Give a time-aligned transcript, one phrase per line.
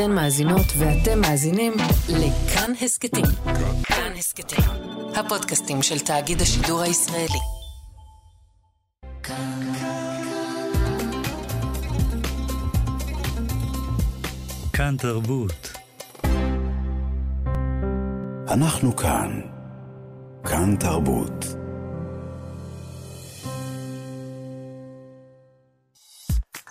[0.00, 1.72] אתן מאזינות ואתם מאזינים
[2.08, 3.24] לכאן הסכתים.
[3.84, 4.64] כאן הסכתים,
[5.14, 7.38] הפודקאסטים של תאגיד השידור הישראלי.
[14.72, 15.72] כאן תרבות.
[18.48, 19.40] אנחנו כאן.
[20.44, 21.44] כאן תרבות.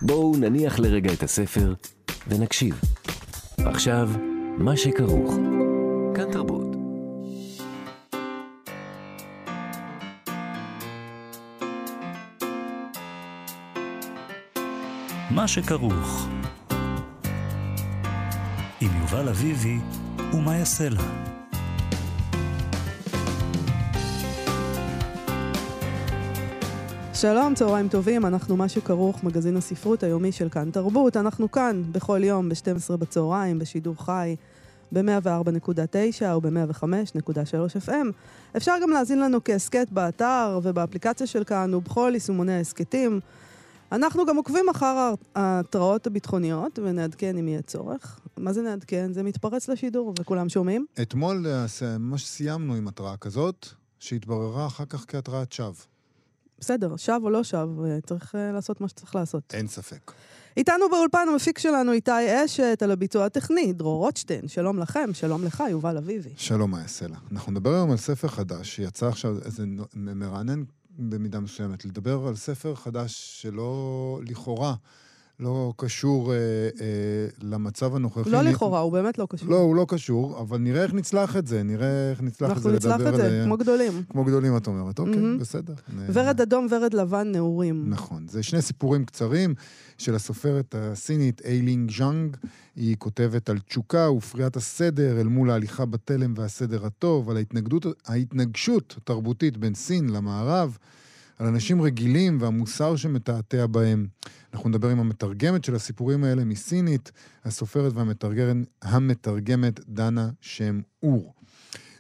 [0.02, 1.74] בואו נניח לרגע את הספר
[2.28, 2.82] ונקשיב.
[3.68, 4.10] עכשיו,
[4.58, 5.36] מה שכרוך.
[6.16, 6.76] כאן תרבות.
[15.32, 16.28] מה שכרוך.
[18.82, 19.78] עם יובל אביבי
[20.34, 21.27] ומה יעשה לה.
[27.22, 31.18] שלום, צהריים טובים, אנחנו מה שכרוך, מגזין הספרות היומי של כאן תרבות.
[31.18, 34.36] אנחנו כאן בכל יום ב-12 בצהריים, בשידור חי,
[34.92, 38.08] ב-104.9 או ב-105.3 FM.
[38.58, 43.20] אפשר גם להאזין לנו כהסכת באתר ובאפליקציה של כאן ובכל יישומוני ההסכתים.
[43.92, 48.20] אנחנו גם עוקבים אחר ההתראות הביטחוניות ונעדכן אם יהיה צורך.
[48.38, 49.14] מה זה נעדכן?
[49.14, 50.86] זה מתפרץ לשידור וכולם שומעים.
[51.02, 53.68] אתמול אה, ממש סיימנו עם התראה כזאת,
[54.00, 55.97] שהתבררה אחר כך כהתראת שווא.
[56.60, 59.54] בסדר, שב או לא שב, אה, צריך uh, לעשות מה שצריך לעשות.
[59.54, 60.12] אין ספק.
[60.58, 64.48] איתנו באולפן המפיק שלנו איתי אשת על הביצוע הטכני, דרור רוטשטיין.
[64.48, 66.30] שלום לכם, שלום לך, יובל אביבי.
[66.38, 67.18] שלום, מאיה סלע.
[67.32, 72.76] אנחנו נדבר היום על ספר חדש שיצא עכשיו, איזה מרענן במידה מסוימת, לדבר על ספר
[72.76, 74.74] חדש שלא, לכאורה,
[75.40, 78.30] לא קשור אה, אה, למצב הנוכחי.
[78.30, 79.50] לא לכאורה, הוא באמת לא קשור.
[79.50, 82.72] לא, הוא לא קשור, אבל נראה איך נצלח את זה, נראה איך נצלח את זה,
[82.72, 83.02] לדבר עליהם.
[83.02, 84.04] אנחנו נצלח את זה, כמו גדולים.
[84.10, 85.00] כמו גדולים, את אומרת.
[85.00, 85.40] אוקיי, mm-hmm.
[85.40, 85.74] בסדר.
[86.14, 87.84] ורד אדום, ורד לבן, נעורים.
[87.90, 88.28] נכון.
[88.28, 89.54] זה שני סיפורים קצרים
[89.98, 92.38] של הסופרת הסינית איילינג ז'אנג.
[92.76, 97.38] היא כותבת על תשוקה ופריעת הסדר אל מול ההליכה בתלם והסדר הטוב, על
[98.08, 100.78] ההתנגשות התרבותית בין סין למערב.
[101.38, 104.08] על אנשים רגילים והמוסר שמתעתע בהם.
[104.54, 107.12] אנחנו נדבר עם המתרגמת של הסיפורים האלה מסינית,
[107.46, 111.34] הסופרת והמתרגמת המתרגמת דנה שם אור.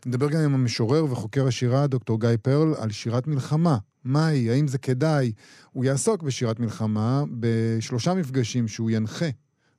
[0.05, 3.77] נדבר גם עם המשורר וחוקר השירה דוקטור גיא פרל על שירת מלחמה.
[4.03, 4.49] מהי?
[4.49, 5.31] האם זה כדאי?
[5.71, 9.25] הוא יעסוק בשירת מלחמה בשלושה מפגשים שהוא ינחה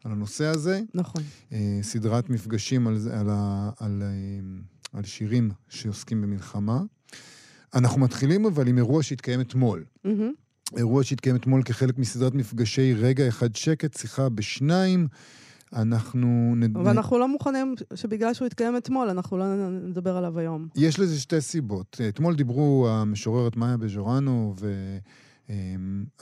[0.04, 0.80] על הנושא הזה.
[0.94, 1.22] נכון.
[1.52, 3.28] אה, סדרת מפגשים על, על, על,
[3.78, 6.82] על, אה, על שירים שעוסקים במלחמה.
[7.74, 9.84] אנחנו מתחילים אבל עם אירוע שהתקיים אתמול.
[10.06, 10.76] Mm-hmm.
[10.76, 15.08] אירוע שהתקיים אתמול כחלק מסדרת מפגשי רגע אחד שקט, שיחה בשניים.
[15.72, 16.54] אנחנו...
[16.56, 16.76] נד...
[16.76, 20.68] אבל אנחנו לא מוכנים שבגלל שהוא התקיים אתמול, אנחנו לא נדבר עליו היום.
[20.76, 22.00] יש לזה שתי סיבות.
[22.08, 24.54] אתמול דיברו המשוררת מאיה בז'ורנו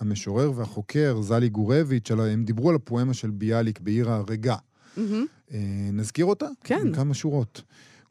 [0.01, 4.57] והמשורר והחוקר זלי גורביץ', הם דיברו על הפואמה של ביאליק בעיר ההרגה.
[4.97, 5.51] Mm-hmm.
[5.93, 6.47] נזכיר אותה?
[6.65, 6.93] כן.
[6.93, 7.63] כמה שורות.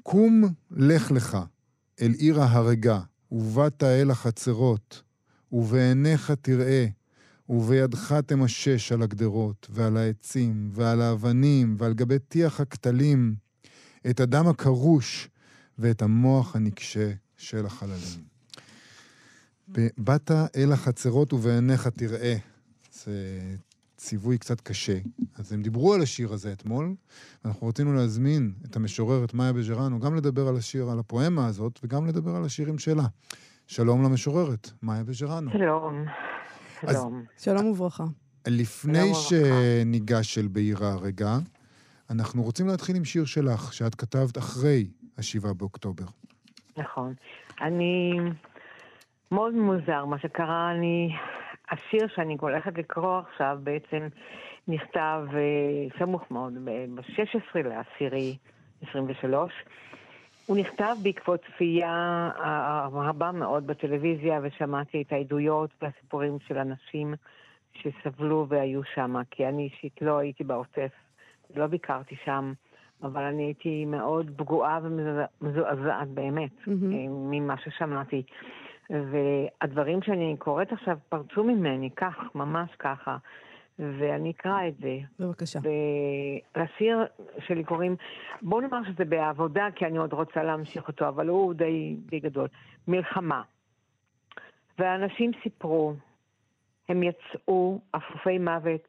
[0.04, 1.38] קום לך לך
[2.02, 3.00] אל עיר ההרגה,
[3.32, 5.02] ובאת אל החצרות,
[5.52, 6.88] ובעיניך תראה,
[7.50, 13.36] ובידך תמשש על הגדרות, ועל העצים, ועל האבנים, ועל גבי טיח הכתלים,
[14.10, 15.30] את הדם הקרוש,
[15.78, 18.24] ואת המוח הנקשה של החללים.
[19.98, 22.38] באת אל החצרות ובעיניך תראה.
[22.94, 23.40] זה
[23.98, 24.98] ציווי קצת קשה.
[25.36, 26.96] אז הם דיברו על השיר הזה אתמול,
[27.44, 32.08] ואנחנו רצינו להזמין את המשוררת מאיה בז'רנו גם לדבר על השיר, על הפואמה הזאת, וגם
[32.08, 33.06] לדבר על השירים שלה.
[33.68, 35.52] שלום למשוררת, מאיה בז'רנו.
[35.52, 36.06] שלום.
[36.82, 37.24] שלום.
[37.38, 38.04] שלום וברכה.
[38.48, 41.38] לפני שניגש אל בעיר הרגע,
[42.10, 46.06] אנחנו רוצים להתחיל עם שיר שלך, שאת כתבת אחרי השבעה באוקטובר.
[46.78, 47.14] נכון.
[47.62, 48.20] אני...
[49.32, 51.10] מאוד מוזר מה שקרה, אני
[51.72, 54.08] השיר שאני הולכת לקרוא עכשיו בעצם
[54.68, 58.38] נכתב uh, סמוך מאוד, ב-16 לעשירי
[58.90, 59.54] 23.
[60.46, 62.30] הוא נכתב בעקבות צפייה
[62.92, 67.14] רבה מאוד בטלוויזיה, ושמעתי את העדויות והסיפורים של אנשים
[67.74, 70.92] שסבלו והיו שם, כי אני אישית לא הייתי בעוטף,
[71.56, 72.54] לא ביקרתי שם,
[73.04, 76.70] אבל אני הייתי מאוד פגועה ומזועזעת באמת mm-hmm.
[77.10, 78.24] ממה ששמעתי.
[78.90, 83.18] והדברים שאני קוראת עכשיו פרצו ממני, כך, ממש ככה.
[83.80, 84.98] ואני אקרא את זה.
[85.20, 85.60] בבקשה.
[86.56, 87.06] ולשיר
[87.40, 87.96] שלי קוראים,
[88.42, 92.48] בואו נאמר שזה בעבודה, כי אני עוד רוצה להמשיך אותו, אבל הוא די, די גדול.
[92.88, 93.42] מלחמה.
[94.80, 95.94] ואנשים סיפרו,
[96.90, 98.88] הם יצאו אפופי מוות,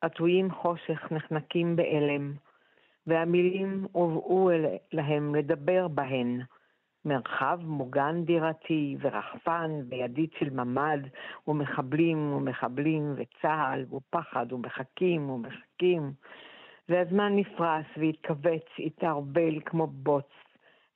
[0.00, 2.32] עטויים חושך, נחנקים בהלם,
[3.06, 4.50] והמילים הובאו
[4.92, 6.40] להם לדבר בהן.
[7.08, 11.00] מרחב מוגן דירתי ורחפן וידית של ממ"ד
[11.48, 16.12] ומחבלים ומחבלים וצה"ל ופחד ומחכים ומחכים
[16.88, 20.28] והזמן נפרס והתכווץ, התערבל כמו בוץ.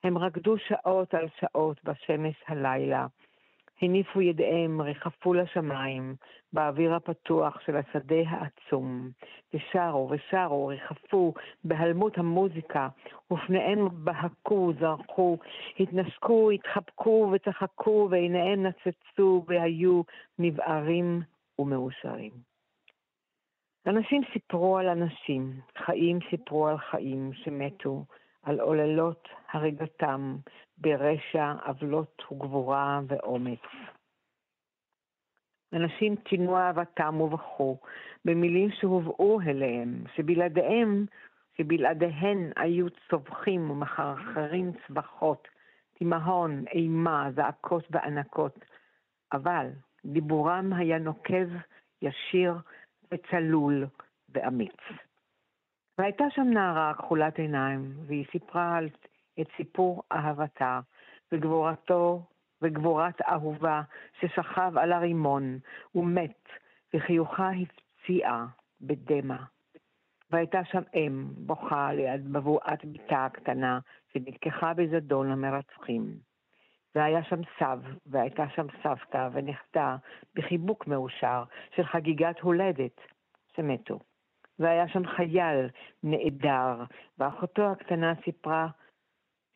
[0.05, 3.07] הם רקדו שעות על שעות בשמש הלילה.
[3.83, 6.15] הניפו ידיהם, ריחפו לשמיים,
[6.53, 9.11] באוויר הפתוח של השדה העצום,
[9.55, 11.35] ושרו ושרו, ריחפו
[11.65, 12.89] בהלמות המוזיקה,
[13.33, 15.39] ופניהם בהקו, זרחו,
[15.81, 20.03] התנשקו, התחבקו וצחקו, ועיניהם נצצו והיו
[20.39, 21.21] נבערים
[21.59, 22.33] ומאושרים.
[23.87, 28.05] אנשים סיפרו על אנשים, חיים סיפרו על חיים שמתו,
[28.43, 30.37] על עוללות הריגתם
[30.79, 33.61] ברשע, עוולות וגבורה ואומץ.
[35.73, 37.79] אנשים טינו אהבתם ובכו
[38.25, 41.07] במילים שהובאו אליהם, שבלעדיהם,
[41.59, 45.49] שבלעדיהן היו צווחים ומחרחרים צווחות,
[45.95, 48.65] תימהון, אימה, זעקות וענקות.
[49.33, 49.67] אבל
[50.05, 51.49] דיבורם היה נוקב,
[52.03, 52.55] ישיר
[53.15, 53.87] וצלול
[54.29, 54.81] ואמיץ.
[55.99, 58.89] והייתה שם נערה כחולת עיניים, והיא סיפרה על,
[59.41, 60.81] את סיפור אהבתה
[61.33, 62.23] וגבורתו
[62.63, 63.83] וגבורת אהובה
[64.21, 65.59] ששכב על הרימון
[65.95, 66.49] ומת,
[66.95, 68.47] וחיוכה הפציעה
[68.81, 69.37] בדמע.
[70.31, 73.79] והייתה שם אם בוכה ליד בבואת בתה הקטנה
[74.13, 76.17] שנלקחה בזדון למרצחים.
[76.95, 79.97] והיה שם סב, והייתה שם סבתא ונכדה
[80.35, 81.45] בחיבוק מאושר
[81.77, 83.01] של חגיגת הולדת
[83.57, 83.99] שמתו.
[84.59, 85.69] והיה שם חייל
[86.03, 86.85] נעדר,
[87.19, 88.69] ואחותו הקטנה סיפרה,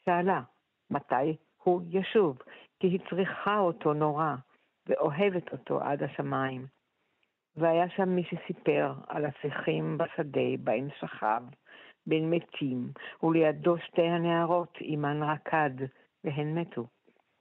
[0.04, 0.42] שאלה,
[0.90, 2.38] מתי הוא ישוב?
[2.80, 4.34] כי היא צריכה אותו נורא,
[4.86, 6.66] ואוהבת אותו עד השמיים.
[7.56, 11.42] והיה שם מי שסיפר על השיחים בשדה בהם שכב,
[12.06, 12.90] בין מתים,
[13.22, 15.70] ולידו שתי הנערות עמן רקד,
[16.24, 16.86] והן מתו.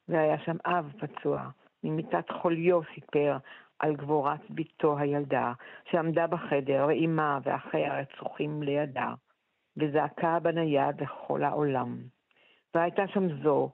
[0.07, 1.49] והיה שם אב פצוע,
[1.83, 3.37] ממיטת חוליו סיפר
[3.85, 5.53] על גבורת בתו הילדה,
[5.91, 9.13] שעמדה בחדר, ואימה ואחיה רצוחים לידה,
[9.77, 11.97] וזעקה בנייד לכל העולם.
[12.75, 13.69] והייתה שם זו,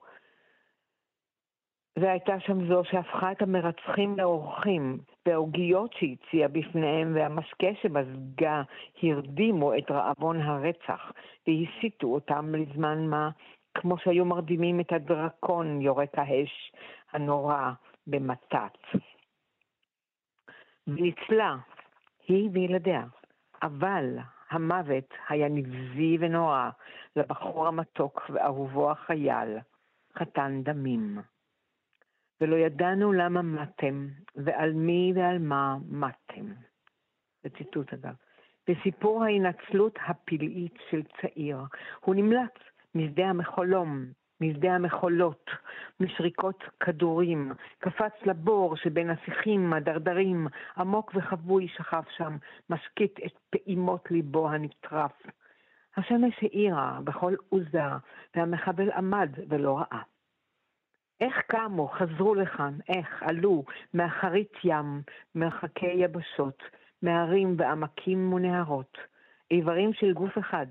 [2.00, 8.62] והייתה שם זו שהפכה את המרצחים לאורחים, והעוגיות שהציעה בפניהם והמשקה שמזגה
[9.04, 11.12] הרדימו את רעבון הרצח,
[11.48, 13.30] והסיתו אותם לזמן מה,
[13.74, 16.72] כמו שהיו מרדימים את הדרקון יורק האש
[17.14, 17.72] הנורא
[18.08, 18.78] במתת.
[20.88, 21.56] וניצלה,
[22.28, 23.04] היא וילדיה.
[23.64, 24.18] אבל
[24.50, 26.70] המוות היה נבזי ונורא
[27.16, 29.58] לבחור המתוק ואהובו החייל,
[30.18, 31.20] חתן דמים.
[32.42, 36.54] ולא ידענו למה מתם, ועל מי ועל מה מתם.
[37.44, 38.14] זה ציטוט אגב.
[38.68, 41.58] בסיפור ההינצלות הפלאית של צעיר,
[42.00, 42.60] הוא נמלט
[42.96, 44.06] משדה המחולום,
[44.42, 45.50] משדה המחולות,
[46.00, 50.48] משריקות כדורים, קפץ לבור שבין השיחים הדרדרים,
[50.78, 52.38] עמוק וחבוי שכב שם,
[52.70, 55.12] משקיט את פעימות ליבו הנטרף.
[55.98, 57.84] השמש האירה בכל עוזה,
[58.36, 60.02] והמחבל עמד ולא ראה.
[61.22, 65.02] איך קמו, חזרו לכאן, איך עלו מאחרית ים,
[65.36, 66.64] מרחקי יבשות,
[67.02, 68.98] מהרים ועמקים ונהרות,
[69.52, 70.66] איברים של גוף אחד,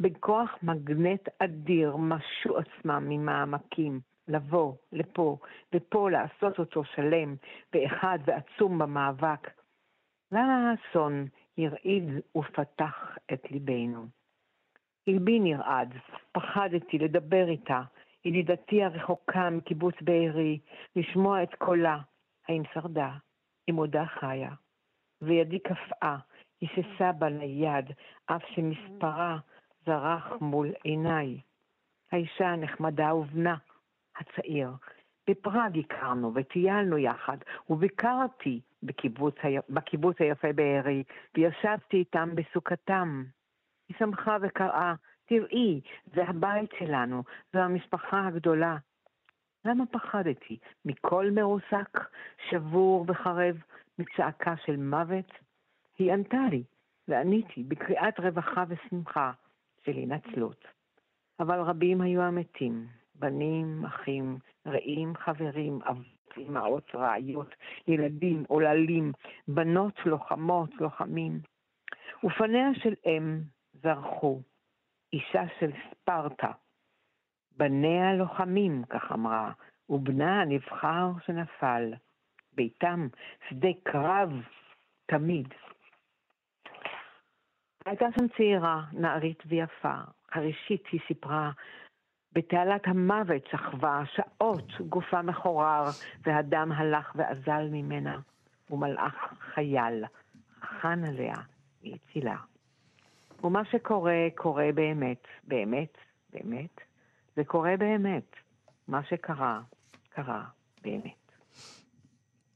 [0.00, 5.36] בכוח מגנט אדיר משו עצמם ממעמקים, לבוא לפה,
[5.74, 7.34] ופה לעשות אותו שלם,
[7.72, 9.50] ואחד ועצום במאבק.
[10.32, 11.26] למה האסון
[11.58, 12.04] הרעיד
[12.36, 14.06] ופתח את ליבנו?
[15.06, 15.94] לבי נרעד,
[16.32, 17.82] פחדתי לדבר איתה,
[18.24, 20.58] ידידתי הרחוקה מקיבוץ בארי,
[20.96, 21.98] לשמוע את קולה,
[22.48, 23.10] האם שרדה,
[23.70, 24.50] אם עודה חיה.
[25.22, 26.16] וידי קפאה,
[26.60, 27.84] היססה בנייד,
[28.26, 29.38] אף שמספרה
[29.86, 31.40] זרח מול עיניי.
[32.12, 33.56] האישה הנחמדה ובנה
[34.16, 34.70] הצעיר.
[35.30, 37.36] בפראג הכרנו וטיילנו יחד,
[37.70, 39.34] וביקרתי בקיבוץ,
[39.68, 41.02] בקיבוץ היפה בארי,
[41.34, 43.24] וישבתי איתם בסוכתם.
[43.88, 44.94] היא שמחה וקראה,
[45.26, 45.80] תראי,
[46.14, 47.22] זה הבית שלנו,
[47.52, 48.76] זו המשפחה הגדולה.
[49.64, 50.58] למה פחדתי?
[50.84, 51.98] מכל מרוסק,
[52.48, 53.56] שבור וחרב,
[53.98, 55.32] מצעקה של מוות?
[55.98, 56.62] היא ענתה לי,
[57.08, 59.32] ועניתי בקריאת רווחה ושמחה.
[59.84, 60.64] של הינצלות.
[61.40, 67.54] אבל רבים היו המתים, בנים, אחים, רעים, חברים, אבות, אמהות, רעיות,
[67.88, 69.12] ילדים, עוללים,
[69.48, 71.40] בנות, לוחמות, לוחמים.
[72.24, 73.40] ופניה של אם
[73.72, 74.40] זרחו,
[75.12, 76.52] אישה של ספרטה.
[77.56, 79.52] בניה לוחמים, כך אמרה,
[79.88, 81.94] ובנה הנבחר שנפל.
[82.52, 83.08] ביתם
[83.48, 84.30] שדה קרב
[85.06, 85.48] תמיד.
[87.86, 89.94] הייתה שם צעירה, נערית ויפה.
[90.34, 91.50] חרישית, היא סיפרה,
[92.32, 95.84] בתעלת המוות שכבה שעות גופה מחורר,
[96.26, 98.18] והדם הלך ואזל ממנה,
[98.70, 99.14] ומלאך
[99.54, 100.04] חייל
[100.60, 101.34] חן עליה
[101.82, 102.36] והצילה.
[103.44, 105.98] ומה שקורה, קורה באמת, באמת,
[106.32, 106.80] באמת.
[107.36, 108.36] זה קורה באמת.
[108.88, 109.60] מה שקרה,
[110.08, 110.44] קרה
[110.82, 111.32] באמת.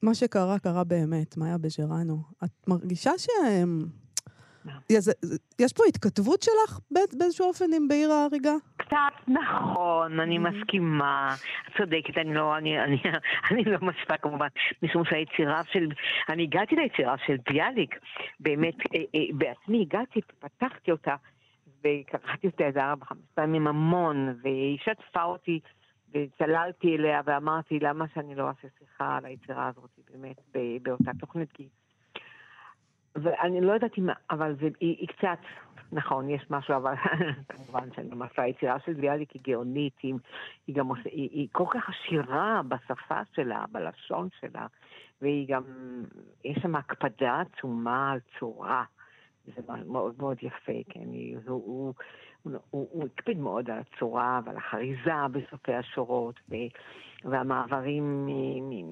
[0.02, 2.22] מה שקרה, קרה באמת, מאיה בג'רנו.
[2.44, 3.28] את מרגישה ש...
[5.60, 8.52] יש, פה התכתבות שלך בא- באיזשהו אופן עם בעיר ההריגה?
[8.76, 10.40] קצת נכון, אני Mhm.
[10.40, 11.34] מסכימה.
[11.68, 12.96] את צודקת, אני לא, אני, אני,
[13.50, 14.46] אני לא משווה כמובן,
[14.82, 15.88] משום שהיצירה של,
[16.28, 17.94] אני הגעתי ליצירה של ביאליק,
[18.40, 21.14] באמת, אה, אה, בעצמי הגעתי, פתחתי אותה,
[21.80, 25.60] וקראתי אותה איזה ארבע, חמש פעמים המון, והיא שתפה אותי,
[26.14, 30.36] וצללתי אליה, ואמרתי, למה שאני לא אעשה שיחה על היצירה הזאת, באמת,
[30.82, 31.68] באותה תוכנית, כי...
[33.14, 35.38] ואני לא יודעת אם, אבל זה, היא, היא קצת,
[35.92, 36.94] נכון, יש משהו, אבל
[37.48, 40.14] כמובן משווה, היצירה של ביאליק היא גאונית, היא,
[40.66, 44.66] היא גם עושה, היא, היא כל כך עשירה בשפה שלה, בלשון שלה,
[45.22, 45.62] והיא גם,
[46.44, 48.84] יש שם הקפדה עצומה על צורה.
[49.46, 51.94] זה מאוד מאוד יפה, כן, היא, הוא, הוא,
[52.42, 56.54] הוא, הוא, הוא הקפיד מאוד על הצורה ועל החריזה בסופי השורות, ו,
[57.24, 58.26] והמעברים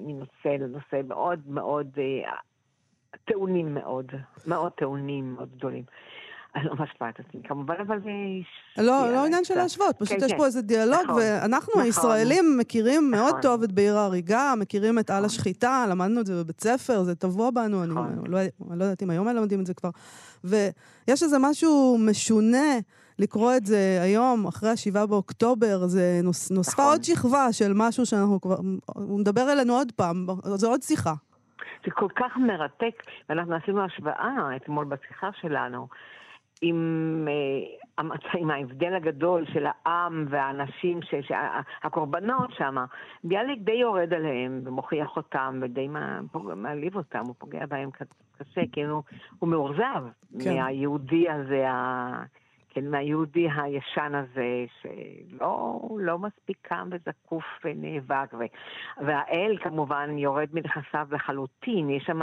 [0.05, 2.33] מנושא לנושא מאוד מאוד אה,
[3.25, 4.05] טעונים מאוד,
[4.47, 5.83] מאוד טעונים, מאוד גדולים.
[6.55, 8.09] אני לא משווה את עצמי, כמובן, אבל זה...
[8.83, 10.37] לא, לא עניין של להשוות, פשוט כן, יש כן.
[10.37, 11.81] פה איזה דיאלוג, נכון, ואנחנו נכון.
[11.81, 13.41] הישראלים מכירים מאוד נכון.
[13.41, 15.25] טוב את בעיר ההריגה, מכירים את על.
[15.25, 17.93] השחיטה, למדנו את זה בבית ספר, זה טבוע בנו, אני.
[18.29, 18.37] לא
[18.71, 19.89] אני לא יודעת אם היום מלמדים את זה כבר.
[20.43, 22.77] ויש איזה משהו משונה
[23.19, 26.85] לקרוא את זה היום, אחרי השבעה באוקטובר, זה נוס- נוספה נכון.
[26.93, 28.57] עוד שכבה של משהו שאנחנו כבר,
[28.95, 31.13] הוא מדבר אלינו עוד פעם, זו עוד שיחה.
[31.85, 35.87] זה כל כך מרתק, ואנחנו עשינו השוואה אתמול בשיחה שלנו
[36.61, 38.07] עם, אה,
[38.39, 41.31] עם ההבדל הגדול של העם והאנשים, ש-
[41.83, 42.75] הקורבנות שם.
[43.23, 45.87] ביאליק די יורד עליהם ומוכיח אותם ודי
[46.55, 47.89] מעליב אותם, הוא פוגע בהם
[48.37, 49.03] קשה, כי הוא,
[49.39, 50.03] הוא מאוכזב
[50.43, 50.53] כן.
[50.55, 52.23] מהיהודי הזה, ה...
[52.73, 58.33] כן, מהיהודי הישן הזה, שלא לא מספיק קם וזקוף ונאבק.
[58.33, 58.43] ו...
[59.05, 62.19] והאל כמובן יורד מנכסיו לחלוטין, יש שם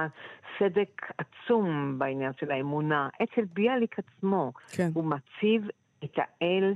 [0.58, 3.08] סדק עצום בעניין של האמונה.
[3.22, 4.88] אצל ביאליק עצמו, כן.
[4.94, 5.68] הוא מציב
[6.04, 6.74] את האל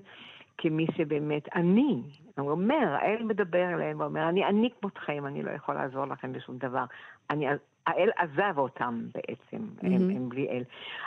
[0.58, 2.02] כמי שבאמת, אני,
[2.38, 6.58] הוא אומר, האל מדבר אליהם ואומר, אני אני כמותכם, אני לא יכול לעזור לכם בשום
[6.58, 6.84] דבר.
[7.30, 7.46] אני,
[7.86, 10.16] האל עזב אותם בעצם, הם, מהמם.
[10.16, 10.62] הם בלי אל.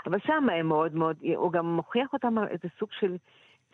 [0.05, 3.17] אבל שם הם מאוד מאוד, הוא גם מוכיח אותם על איזה סוג של...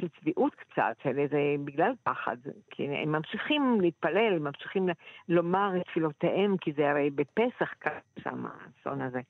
[0.01, 2.38] של צביעות קצת, של איזה, בגלל פחד,
[2.69, 4.91] כי הם ממשיכים להתפלל, ממשיכים ל-
[5.29, 9.22] לומר את תפילותיהם, כי זה הרי בפסח קרה שם האסון הזה.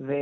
[0.00, 0.12] ו...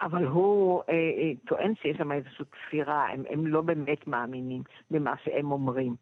[0.00, 5.14] אבל הוא אה, אה, טוען שיש שם איזושהי כפירה, הם, הם לא באמת מאמינים במה
[5.24, 5.94] שהם אומרים.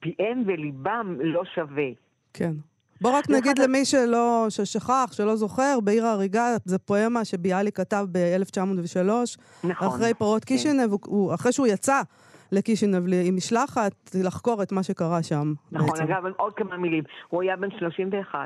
[0.00, 1.88] פיהם וליבם לא שווה.
[2.32, 2.52] כן.
[3.02, 9.08] בוא רק נגיד למי שלא, ששכח, שלא זוכר, בעיר ההריגה זה פואמה שביאליק כתב ב-1903,
[9.64, 9.88] נכון.
[9.88, 10.48] אחרי פרעות כן.
[10.54, 12.00] קישינב, הוא- אחרי שהוא יצא
[12.52, 13.92] לקישינב עם משלחת
[14.24, 15.52] לחקור את מה שקרה שם.
[15.72, 16.02] נכון, בעצם.
[16.02, 17.04] אגב, עוד כמה מילים.
[17.28, 18.38] הוא היה בן 31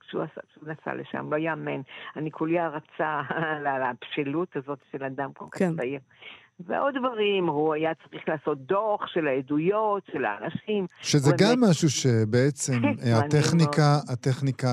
[0.00, 1.80] כשהוא עשה- כשהוא נסע לשם, לא יאמן.
[2.16, 3.20] אני כולי הערצה
[3.74, 5.72] על הבשלות הזאת של אדם כל כך כן.
[6.60, 10.86] ועוד דברים, הוא היה צריך לעשות דוח של העדויות, של האנשים.
[11.00, 14.68] שזה גם באמת- משהו שבעצם אה, מעניין הטכניקה, הטכניקה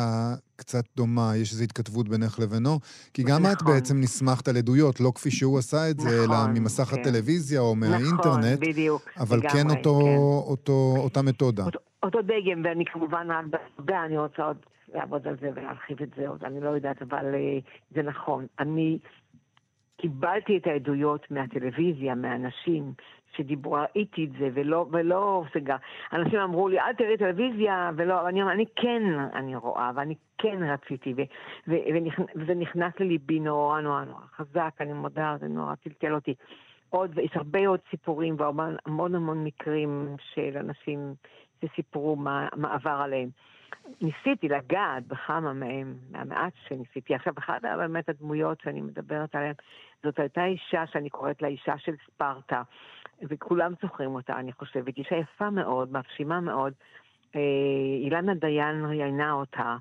[0.55, 2.79] קצת דומה, יש איזו התכתבות בינך לבינו,
[3.13, 3.73] כי גם את נכון.
[3.73, 7.01] בעצם נסמכת על עדויות, לא כפי שהוא עשה את זה, אלא נכון, ממסך כן.
[7.01, 9.09] הטלוויזיה או נכון, מהאינטרנט, בדיוק.
[9.19, 10.15] אבל כן אותו, כן.
[10.51, 11.63] אותו, אותה מתודה.
[11.65, 14.57] אותו, אותו דגם, ואני כמובן בעבודה, אני רוצה עוד
[14.93, 17.59] לעבוד על זה ולהרחיב את זה עוד, אני לא יודעת, אבל אה,
[17.95, 18.45] זה נכון.
[18.59, 18.97] אני
[20.01, 22.93] קיבלתי את העדויות מהטלוויזיה, מאנשים
[23.35, 25.75] שדיברו, ראיתי את זה, ולא, ולא סגר.
[26.13, 29.03] אנשים אמרו לי, אל תראי טלוויזיה, ולא, אני אומר, אני כן,
[29.33, 31.21] אני רואה, ואני כן רציתי, ו,
[31.67, 36.33] ו, ונכ- וזה נכנס לליבי נורא נורא נורא חזק, אני מודה, זה נורא טלטל אותי.
[36.89, 41.13] עוד, יש הרבה עוד סיפורים והמון המון, המון מקרים של אנשים
[41.61, 43.29] שסיפרו מה, מה עבר עליהם.
[44.01, 47.15] ניסיתי לגעת בכמה מהם, מהמעט שניסיתי.
[47.15, 49.53] עכשיו, אחת באמת הדמויות שאני מדברת עליהן,
[50.03, 52.61] זאת הייתה אישה שאני קוראת לה אישה של ספרטה,
[53.21, 54.97] וכולם זוכרים אותה, אני חושבת.
[54.97, 56.73] אישה יפה מאוד, מרשימה מאוד.
[57.35, 57.39] אה,
[58.03, 59.77] אילנה דיין ראיינה אותה,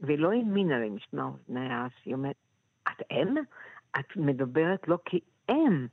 [0.00, 2.36] ולא האמינה למשמע אוזניה, שהיא אומרת,
[2.88, 3.34] את אם?
[4.00, 5.86] את מדברת לא כאם.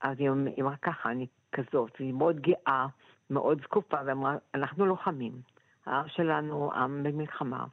[0.00, 2.86] אז היא אומ- היא אמרה ככה, אני כזאת, והיא מאוד גאה,
[3.30, 5.32] מאוד זקופה, ואמרה, אנחנו לוחמים.
[5.86, 7.66] העם שלנו עם במלחמה,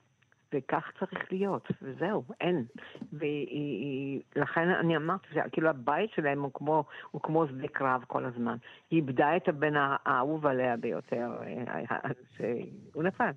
[0.54, 2.66] וכך צריך להיות, וזהו, אין.
[3.14, 8.56] ולכן אני אמרתי, כאילו הבית שלהם הוא כמו, הוא כמו שדה קרב כל הזמן.
[8.92, 11.98] היא איבדה את הבן האהוב עליה ביותר, אה,
[12.38, 13.32] שהוא נפל.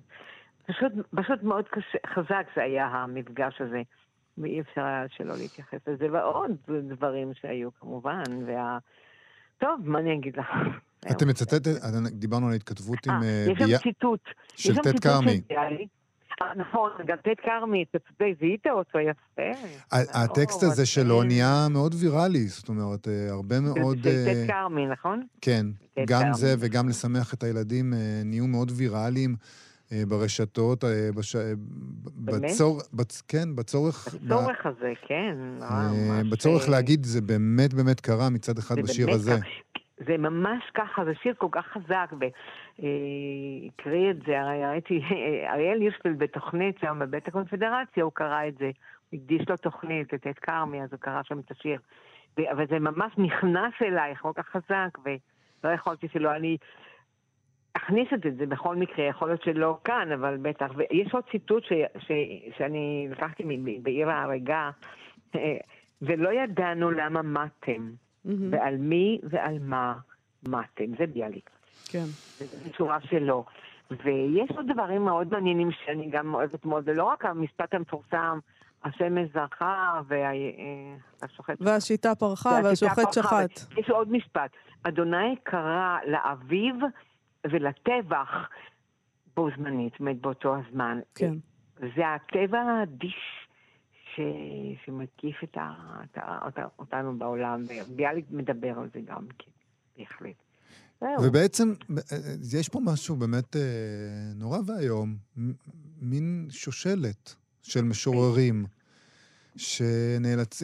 [0.65, 3.81] פשוט, פשוט מאוד קשה, חזק זה היה המפגש הזה.
[4.37, 8.77] ואי אפשר היה שלא להתייחס לזה, ועוד דברים שהיו כמובן, וה...
[9.57, 10.47] טוב, מה אני אגיד לך?
[11.11, 11.71] אתם מצטטת,
[12.11, 13.77] דיברנו על התכתבות עם אה, יש ביה...
[13.79, 14.19] שם ציטוט.
[14.55, 15.41] של יש ציטוט כרמי.
[15.51, 17.85] אה, נכון, גם טד כרמי,
[18.39, 19.41] זיהית אותו יפה.
[19.91, 21.23] ה- הטקסט הזה שלו.
[21.23, 23.97] נהיה מאוד ויראלי, זאת אומרת, אה, הרבה מאוד...
[24.03, 25.21] של אה, טד כרמי, נכון?
[25.41, 25.65] כן,
[26.07, 26.33] גם.
[26.33, 29.35] זה וגם לשמח את הילדים אה, נהיו מאוד ויראליים
[29.91, 31.53] אה, ברשתות, אה, בש- אה?
[32.17, 32.81] בצור...
[32.95, 34.07] בצ- כן, בצורך...
[34.07, 35.35] ב- הצורך הזה, כן.
[35.61, 39.37] אה, בצורך אה, להגיד, זה באמת באמת קרה מצד אחד בשיר באמת הזה.
[39.97, 45.01] זה ממש ככה, זה שיר כל כך חזק, והקריא את זה, הרי ראיתי,
[45.53, 48.71] אריאל יושפלד בתוכנית שם בבית הקונפדרציה, הוא קרא את זה,
[49.09, 51.79] הוא הקדיש לו תוכנית, את את כרמי, אז הוא קרא שם את השיר.
[52.51, 56.57] אבל זה ממש נכנס אלייך כל כך חזק, ולא יכולתי שלא אני
[57.73, 60.71] אכניס את זה בכל מקרה, יכול להיות שלא כאן, אבל בטח.
[60.75, 62.11] ויש עוד ציטוט ש, ש,
[62.57, 64.69] שאני לקחתי מ- בעיר ההרגה,
[65.35, 65.57] אה,
[66.01, 67.91] ולא ידענו למה מתם.
[68.51, 69.93] ועל מי ועל מה
[70.47, 70.97] מתם.
[70.99, 71.49] זה ביאליק.
[71.89, 72.05] כן.
[72.37, 73.45] זו צורה שלו.
[73.91, 78.39] ויש עוד דברים מאוד מעניינים שאני גם אוהבת מאוד, זה לא רק המשפט המפורסם,
[78.83, 81.57] השמש זרחה והשוחט...
[81.59, 83.77] והשיטה פרחה והשוחט שחט.
[83.77, 84.51] יש עוד משפט.
[84.83, 86.75] אדוני קרא לאביב
[87.51, 88.49] ולטבח
[89.35, 90.99] בו זמנית, זאת אומרת באותו הזמן.
[91.15, 91.33] כן.
[91.95, 93.46] זה הטבע האדיש
[94.17, 94.21] ש...
[94.85, 95.71] שמקיף את ה...
[96.03, 96.39] את ה...
[96.45, 96.53] אות...
[96.79, 99.51] אותנו בעולם, וביאליק מדבר על זה גם, כן,
[99.97, 100.35] בהחלט.
[101.01, 101.73] ובעצם,
[102.11, 102.17] אה,
[102.59, 103.61] יש פה משהו באמת אה,
[104.35, 105.15] נורא ואיום,
[106.01, 108.65] מין שושלת של משוררים,
[109.57, 110.63] שנאלצ...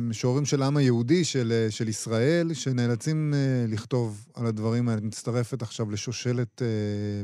[0.00, 5.00] משוררים של העם היהודי, של, אה, של ישראל, שנאלצים אה, לכתוב על הדברים האלה.
[5.00, 6.66] מצטרפת עכשיו לשושלת, אה,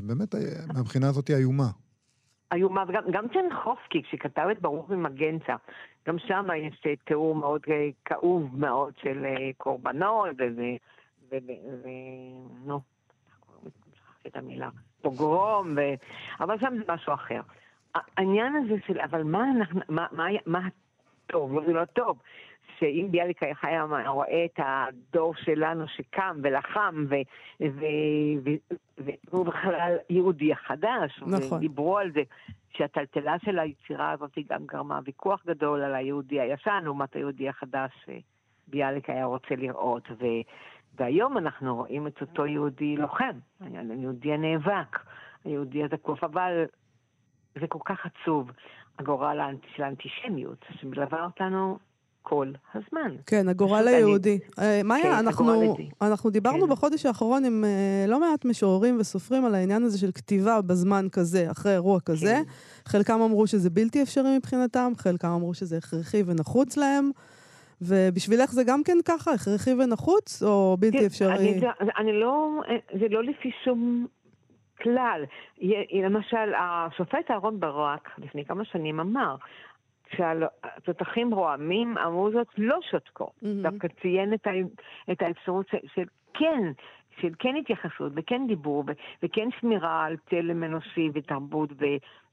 [0.02, 0.40] באמת, אה,
[0.75, 1.70] מהבחינה הזאת איומה.
[2.52, 5.57] איומה, וגם גם צ'רניחובסקי, כשכתב את ברוך ממגנצה,
[6.07, 10.43] גם שם יש אה, תיאור מאוד אה, כאוב מאוד של אה, קורבנות, ו...
[11.31, 11.37] ו...
[11.85, 11.88] ו...
[12.64, 12.81] נו,
[14.27, 14.68] את המילה,
[15.03, 15.81] פוגרום, ו...
[16.40, 17.40] אבל שם זה משהו אחר.
[17.94, 20.61] העניין הזה של, אבל מה אנחנו, מה, מה, מה
[21.27, 21.55] הטוב?
[21.55, 22.18] לא, זה לא טוב.
[22.78, 27.04] שאם ביאליק היה רואה את הדור שלנו שקם ולחם,
[29.31, 31.59] והוא בכלל יהודי החדש, נכון.
[31.59, 32.22] ודיברו על זה,
[32.70, 39.11] שהטלטלה של היצירה הזאת גם גרמה ויכוח גדול על היהודי הישן לעומת היהודי החדש שביאליק
[39.11, 40.09] היה רוצה לראות.
[40.11, 40.42] ו-
[40.94, 44.98] והיום אנחנו רואים את אותו יהודי לוחם, היהודי הנאבק,
[45.44, 46.64] היהודי הזקוף, אבל
[47.61, 48.50] זה כל כך עצוב,
[48.98, 49.40] הגורל
[49.76, 51.78] של האנטישמיות, שמלווה אותנו
[52.29, 53.17] כל הזמן.
[53.27, 54.38] כן, הגורל פשוט אני- היהודי.
[54.59, 55.88] אה, מאיה, כן, אנחנו, היהודי.
[56.31, 56.71] דיברנו כן.
[56.73, 61.51] בחודש האחרון עם אה, לא מעט משוררים וסופרים על העניין הזה של כתיבה בזמן כזה,
[61.51, 62.27] אחרי אירוע כזה.
[62.27, 62.43] כן.
[62.85, 67.11] חלקם אמרו שזה בלתי אפשרי מבחינתם, חלקם אמרו שזה הכרחי ונחוץ להם.
[67.83, 71.61] ובשבילך זה גם כן ככה, הכרחי ונחוץ, או בלתי אפשרי?
[71.99, 72.49] אני, לא,
[73.01, 74.07] זה לא לפי שום
[74.83, 75.25] כלל.
[76.05, 79.37] למשל, השופט אהרן ברק לפני כמה שנים אמר,
[80.11, 83.33] כשהתותחים רועמים, המוזות לא שותקות.
[83.42, 83.62] מהמם.
[83.62, 84.51] דווקא ציין את, ה,
[85.12, 86.73] את האפשרות של, של כן,
[87.21, 88.92] של כן התייחסות וכן דיבור ו,
[89.23, 91.85] וכן שמירה על צלם אנושי ותרבות ו,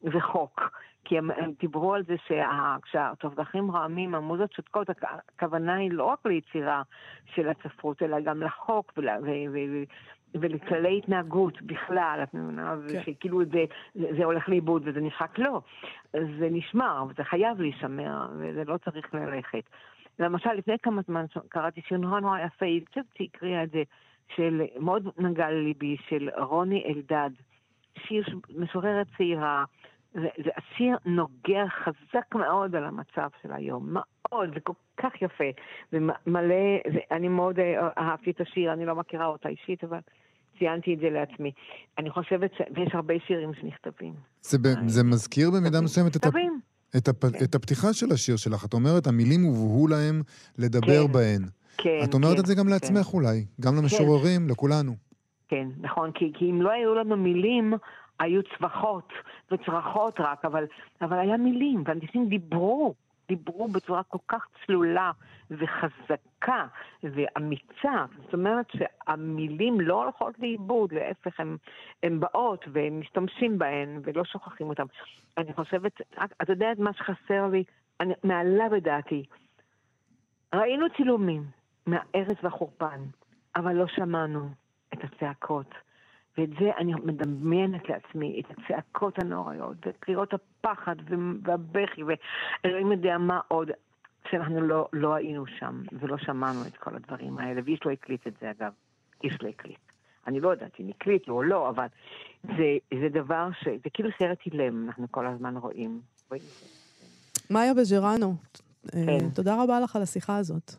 [0.03, 0.61] וחוק.
[1.05, 6.25] כי הם, הם דיברו על זה שכשהתותחים רועמים, המוזות שותקות, הכ- הכוונה היא לא רק
[6.25, 6.81] ליצירה
[7.25, 9.83] של הספרות, אלא גם לחוק ול, ו, ו, ו,
[10.41, 12.75] ולכללי התנהגות בכלל, את מבינה?
[12.91, 13.01] כן.
[13.05, 15.61] שכאילו זה, זה, זה הולך לאיבוד וזה נשחק, לא.
[16.13, 19.63] זה נשמר, וזה חייב להישמר, וזה לא צריך ללכת.
[20.19, 23.83] למשל, לפני כמה זמן קראתי שיר נורא נורא יפה, היא חושבת שהיא הקריאה את זה,
[24.35, 27.29] של, מאוד נגע לליבי, של רוני אלדד.
[27.97, 28.23] שיר
[28.55, 29.63] משוררת צעירה.
[30.13, 35.43] זה, זה השיר נוגע חזק מאוד על המצב של היום, מאוד, זה כל כך יפה,
[35.93, 36.55] ומלא,
[36.93, 39.99] זה, אני מאוד אה, אהבתי את השיר, אני לא מכירה אותה אישית, אבל
[40.59, 41.51] ציינתי את זה לעצמי.
[41.97, 42.51] אני חושבת.
[42.75, 44.13] ויש הרבה שירים שנכתבים.
[44.41, 46.59] זה, ב- זה מזכיר במידה מסוימת את, ה, נכתבים,
[46.97, 47.43] את, הפ, כן.
[47.43, 48.65] את הפתיחה של השיר שלך.
[48.65, 50.21] את אומרת, המילים הובהו להם
[50.57, 51.13] לדבר כן.
[51.13, 51.41] בהן.
[51.77, 51.99] כן.
[52.03, 52.71] את אומרת כן, את זה גם כן.
[52.71, 54.95] לעצמך אולי, גם למשוררים, לכולנו.
[55.47, 57.73] כן, נכון, כי, כי אם לא היו לנו מילים,
[58.19, 59.09] היו צווחות
[59.51, 60.63] וצרחות רק, אבל,
[61.01, 62.93] אבל היה מילים, ואנשים דיברו,
[63.27, 65.11] דיברו בצורה כל כך צלולה
[65.51, 66.65] וחזקה
[67.03, 68.05] ואמיצה.
[68.23, 71.39] זאת אומרת שהמילים לא הולכות לאיבוד, להפך,
[72.03, 74.83] הן באות והם משתמשים בהן ולא שוכחים אותן.
[75.37, 76.01] אני חושבת,
[76.71, 77.63] את מה שחסר לי?
[77.99, 79.25] אני, מעלה בדעתי.
[80.55, 81.43] ראינו צילומים
[81.85, 82.99] מהארץ והחורבן,
[83.55, 84.49] אבל לא שמענו
[84.93, 85.75] את הצעקות
[86.37, 90.95] ואת זה אני מדמיינת לעצמי, את הצעקות הנוראיות, ואת קריאות הפחד
[91.43, 93.71] והבכי, ואלוהים יודע מה עוד,
[94.31, 98.33] שאנחנו לא, לא היינו שם, ולא שמענו את כל הדברים האלה, ואיש לא הקליט את
[98.41, 98.71] זה אגב,
[99.23, 99.79] איש לא הקליט.
[100.27, 101.85] אני לא יודעת אם הקליטו או לא, אבל
[102.43, 103.67] זה, זה דבר ש...
[103.67, 106.01] זה כאילו סרט אילם, אנחנו כל הזמן רואים.
[107.49, 108.35] מאיה בג'רנו,
[108.91, 108.97] כן.
[109.09, 110.71] אה, תודה רבה לך על השיחה הזאת.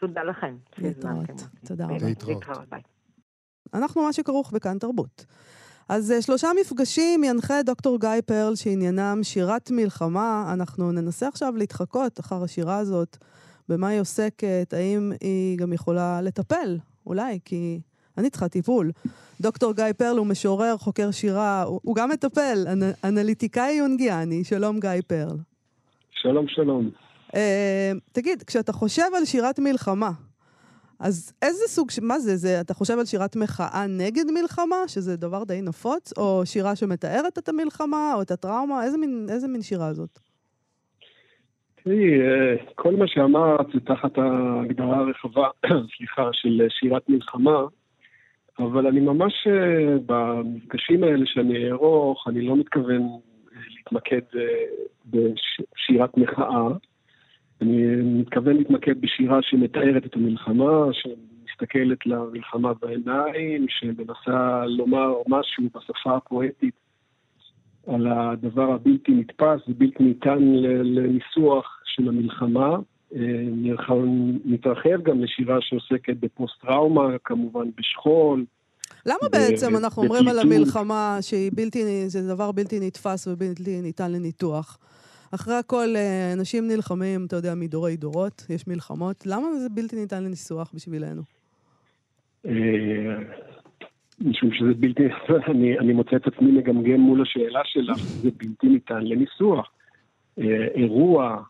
[0.00, 0.56] תודה לכם.
[0.78, 1.30] להתראות.
[1.66, 2.06] תודה רבה.
[2.06, 2.44] להתראות.
[3.74, 5.24] אנחנו מה שכרוך בכאן תרבות.
[5.88, 10.50] אז אה, שלושה מפגשים ינחה דוקטור גיא פרל שעניינם שירת מלחמה.
[10.52, 13.16] אנחנו ננסה עכשיו להתחקות אחר השירה הזאת,
[13.68, 17.80] במה היא עוסקת, האם היא גם יכולה לטפל, אולי, כי
[18.18, 18.90] אני צריכה טיפול.
[19.40, 24.44] דוקטור גיא פרל הוא משורר, חוקר שירה, הוא, הוא גם מטפל, אנ, אנליטיקאי יונגיאני.
[24.44, 25.36] שלום גיא פרל.
[26.10, 26.90] שלום, שלום.
[27.34, 30.10] אה, תגיד, כשאתה חושב על שירת מלחמה,
[31.00, 35.44] אז איזה סוג, מה זה, זה, אתה חושב על שירת מחאה נגד מלחמה, שזה דבר
[35.44, 38.84] די נפוץ, או שירה שמתארת את המלחמה, או את הטראומה?
[38.84, 40.18] איזה מין, איזה מין שירה זאת?
[41.82, 45.48] תראי, אה, כל מה שאמרת זה תחת ההגדרה הרחבה,
[45.96, 47.64] סליחה, של שירת מלחמה,
[48.58, 54.20] אבל אני ממש, אה, במפגשים האלה שאני אערוך, אני לא מתכוון אה, להתמקד
[55.06, 56.68] בשירת מחאה,
[57.62, 66.74] אני מתכוון להתמקד בשירה שמתארת את המלחמה, שמסתכלת למלחמה בעיניים, שמנסה לומר משהו בשפה הפואטית
[67.86, 70.38] על הדבר הבלתי נתפס ובלתי ניתן
[70.84, 72.76] לניסוח של המלחמה.
[73.14, 73.20] אה,
[74.44, 78.44] נתרחב גם לשירה שעוסקת בפוסט-טראומה, כמובן בשכול.
[79.06, 80.38] למה בעצם אנחנו אומרים על.
[80.38, 84.78] המלחמה שהיא בלתי, זה דבר בלתי נתפס ובלתי ניתן לניתוח?
[85.34, 89.26] אחרי הכל, אה, אנשים נלחמים, אתה יודע, מדורי דורות, יש מלחמות.
[89.26, 91.22] למה זה בלתי ניתן לניסוח בשבילנו?
[92.46, 93.16] אה,
[94.20, 95.02] משום שזה בלתי,
[95.48, 99.70] אני, אני מוצא את עצמי מגמגם מול השאלה שלך, זה בלתי ניתן לניסוח.
[100.38, 101.42] אה, אירוע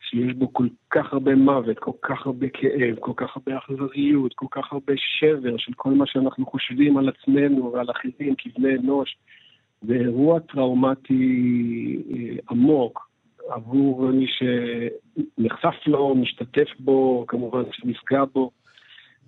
[0.00, 4.46] שיש בו כל כך הרבה מוות, כל כך הרבה כאב, כל כך הרבה אכזריות, כל
[4.50, 9.16] כך הרבה שבר של כל מה שאנחנו חושבים על עצמנו ועל אחרים כבני אנוש,
[9.82, 12.02] זה אירוע טראומטי
[12.50, 13.13] עמוק
[13.48, 18.50] עבור מי שנחשף לו, משתתף בו, כמובן שנפגע בו.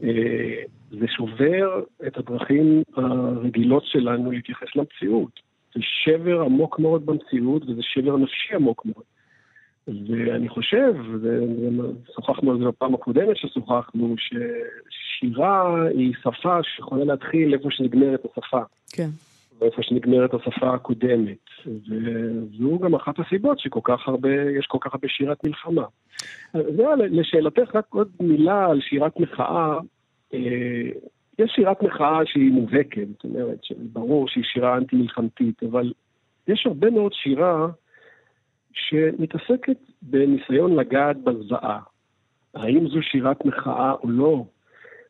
[0.02, 5.40] אה, זה שובר את הדרכים הרגילות שלנו להתייחס למציאות.
[5.74, 9.04] זה שבר עמוק מאוד במציאות, וזה שבר נפשי עמוק מאוד.
[9.88, 18.20] ואני חושב, ושוחחנו על זה בפעם הקודמת ששוחחנו, ששירה היא שפה שיכולה להתחיל איפה שנגמרת
[18.24, 18.60] השפה.
[18.92, 19.08] כן.
[19.60, 21.44] ואיפה שנגמרת השפה הקודמת.
[21.66, 25.84] וזו גם אחת הסיבות שכל כך הרבה, יש כל כך הרבה שירת מלחמה.
[26.52, 29.78] זה לשאלתך רק עוד מילה על שירת מחאה.
[30.34, 30.90] אה,
[31.38, 33.58] יש שירת מחאה שהיא מובהקת, זאת אומרת,
[33.92, 35.92] ברור שהיא שירה אנטי-מלחמתית, אבל
[36.48, 37.68] יש הרבה מאוד שירה
[38.72, 41.80] שמתעסקת בניסיון לגעת בזוועה.
[42.54, 44.44] האם זו שירת מחאה או לא?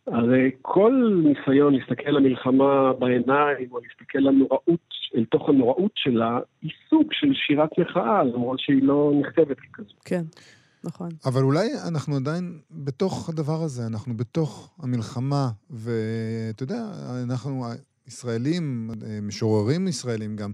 [0.06, 7.06] הרי כל ניסיון להסתכל למלחמה בעיניים, או להסתכל לנוראות, אל תוך הנוראות שלה, היא סוג
[7.12, 9.94] של שירת מחאה, למרות שהיא לא נכתבת ככזו.
[10.04, 10.22] כן,
[10.84, 11.08] נכון.
[11.24, 16.84] אבל אולי אנחנו עדיין בתוך הדבר הזה, אנחנו בתוך המלחמה, ואתה יודע,
[17.24, 17.64] אנחנו
[18.06, 18.90] ישראלים,
[19.22, 20.52] משוררים ישראלים גם,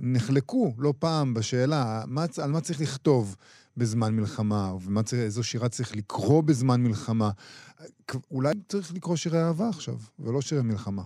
[0.00, 3.36] נחלקו לא פעם בשאלה מה, על מה צריך לכתוב
[3.76, 4.72] בזמן מלחמה,
[5.12, 7.30] ואיזו שירה צריך לקרוא בזמן מלחמה.
[8.30, 11.02] אולי צריך לקרוא שירי אהבה עכשיו, ולא שירי מלחמה.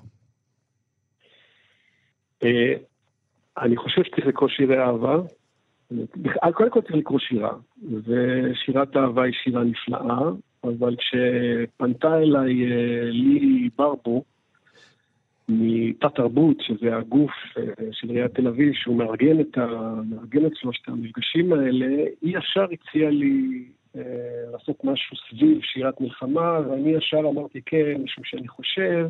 [3.58, 5.16] אני חושב שצריך לקרוא שירי אהבה.
[6.54, 7.52] קודם כל צריך לקרוא שירה,
[7.82, 10.18] ושירת אהבה היא שירה נפלאה,
[10.64, 12.54] אבל כשפנתה אליי
[13.10, 14.24] לי ברבו,
[15.48, 17.30] מתת תרבות, שזה הגוף
[17.92, 19.94] של עיריית תל אביב, שהוא מארגן את, ה...
[20.10, 21.86] מארגן את שלושת המפגשים האלה,
[22.22, 23.64] היא ישר הציעה לי
[23.96, 24.02] אה,
[24.52, 29.08] לעשות משהו סביב שירת מלחמה, ואני ישר אמרתי כן, משום שאני חושב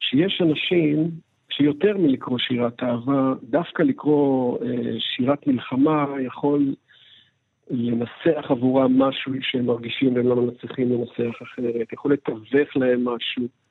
[0.00, 1.10] שיש אנשים
[1.50, 6.74] שיותר מלקרוא שירת אהבה, דווקא לקרוא אה, שירת מלחמה יכול
[7.70, 13.61] לנסח עבורם משהו שהם מרגישים והם לא מצליחים לנסח אחרת, יכול לתווך להם משהו.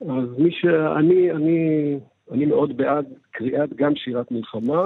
[0.00, 1.98] אז מי שאני, אני,
[2.32, 4.84] אני מאוד בעד קריאת גם שירת מלחמה.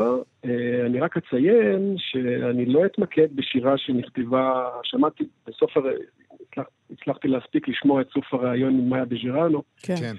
[0.87, 5.85] אני רק אציין שאני לא אתמקד בשירה שנכתבה, שמעתי בסוף, הר...
[6.90, 9.62] הצלחתי להספיק לשמוע את סוף הריאיון עם מאיה בז'רנו.
[9.83, 9.94] כן.
[9.96, 10.14] כן.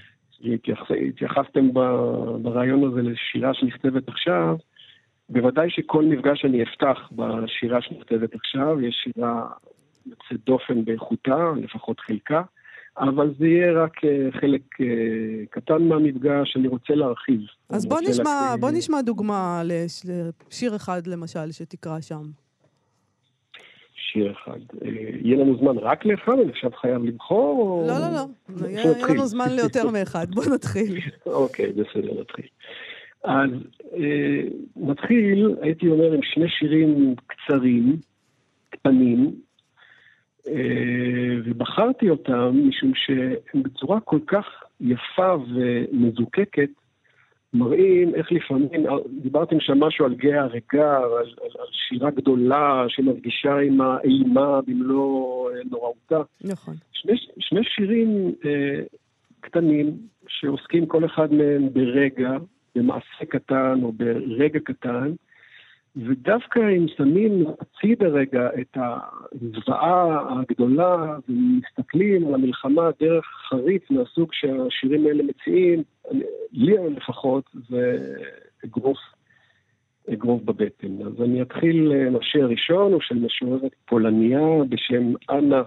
[0.53, 1.73] התייחס, התייחסתם
[2.41, 4.55] בריאיון הזה לשירה שנכתבת עכשיו.
[5.29, 9.47] בוודאי שכל מפגש אני אפתח בשירה שנכתבת עכשיו, יש שירה
[10.05, 12.41] יוצאת דופן באיכותה, לפחות חלקה.
[12.97, 14.85] אבל זה יהיה רק אה, חלק אה,
[15.49, 17.39] קטן מהמפגש, אני רוצה להרחיב.
[17.69, 20.05] אז בוא נשמע, להקריא- בוא נשמע דוגמה לש-
[20.49, 22.21] לשיר אחד, למשל, שתקרא שם.
[23.95, 24.59] שיר אחד.
[24.85, 24.89] אה,
[25.23, 27.59] יהיה לנו זמן רק לאחד, אני עכשיו חייב לבחור?
[27.61, 28.67] או- לא, לא, לא.
[28.67, 29.07] יהיה יהיה.
[29.07, 30.27] לנו זמן ליותר מאחד.
[30.35, 30.97] בוא נתחיל.
[31.25, 32.45] אוקיי, בסדר, נתחיל.
[33.23, 33.49] אז
[33.93, 34.41] אה,
[34.75, 37.95] נתחיל, הייתי אומר, עם שני שירים קצרים,
[38.69, 39.35] קטנים,
[41.45, 44.45] ובחרתי אותם משום שהם בצורה כל כך
[44.81, 46.69] יפה ומזוקקת,
[47.53, 48.69] מראים איך לפעמים,
[49.21, 55.51] דיברתם שם משהו על גיא הרגר, על, על, על שירה גדולה שמרגישה עם האימה במלוא
[55.51, 56.21] אה, נוראותה.
[56.43, 56.73] נכון.
[56.93, 58.79] שני, שני שירים אה,
[59.39, 62.31] קטנים שעוסקים כל אחד מהם ברגע,
[62.75, 65.11] במעשה קטן או ברגע קטן,
[65.95, 75.05] ודווקא אם שמים הצידה רגע את הזוועה הגדולה ומסתכלים על המלחמה דרך חריף מהסוג שהשירים
[75.05, 75.83] האלה מציעים,
[76.51, 78.13] לי לפחות זה
[78.65, 78.97] אגרוף,
[80.13, 81.01] אגרוף בבטן.
[81.05, 85.63] אז אני אתחיל, אה, השיר הראשון הוא של משוררת פולניה בשם אנה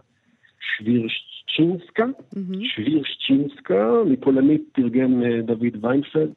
[0.60, 2.64] שווירשצ'ינסקה, מהמם.
[2.64, 6.32] שווירשצ'ינסקה, מפולנית תרגם אה, דוד ויינפלד,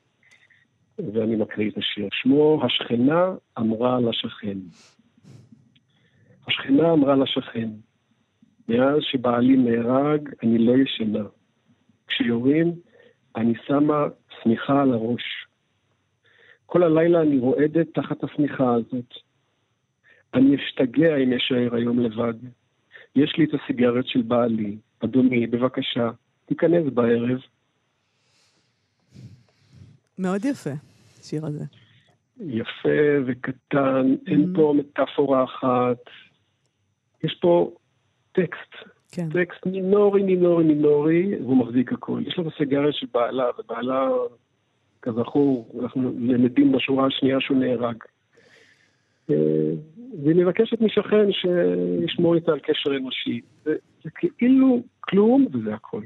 [1.14, 2.08] ואני מקריא את השיר.
[2.12, 4.58] שמו השכנה אמרה לשכן.
[6.48, 7.70] השכנה אמרה לשכן,
[8.70, 11.24] מאז שבעלי נהרג אני לא ישנה.
[12.08, 12.74] כשיורים
[13.36, 14.08] אני שמה
[14.44, 15.24] שמיכה על הראש.
[16.66, 19.14] כל הלילה אני רועדת תחת השמיכה הזאת.
[20.34, 22.34] אני אשתגע אם אשאר היום לבד.
[23.16, 24.78] יש לי את הסיגריות של בעלי.
[25.00, 26.10] אדוני, בבקשה,
[26.46, 27.40] תיכנס בערב.
[30.20, 30.70] מאוד יפה,
[31.20, 31.66] השיר הזה.
[32.40, 32.90] יפה
[33.28, 34.56] וקטן, אין Mhm.
[34.58, 35.98] פה מטאפורה אחת.
[37.24, 37.72] יש פה
[38.32, 38.74] טקסט,
[39.12, 39.30] כן.
[39.30, 42.22] טקסט מינורי, מינורי, מינורי, והוא מחזיק הכל.
[42.28, 44.10] יש לו את הסיגריה של בעלה, ובעלה,
[45.02, 47.96] כזכור, אנחנו למדים בשורה השנייה שהוא נהרג.
[49.30, 49.36] אה,
[50.24, 53.42] והיא מבקשת משכן שישמור איתה על קשר אנושי.
[53.64, 56.02] זה, זה כאילו כלום, וזה הכל.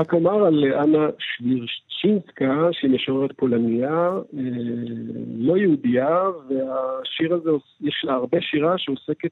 [0.00, 4.40] רק אומר על אנה שווירשצ'ינסקה, שהיא משוררת פולניה, אה,
[5.36, 7.50] לא יהודייה, והשיר הזה,
[7.80, 9.30] יש לה הרבה שירה שעוסקת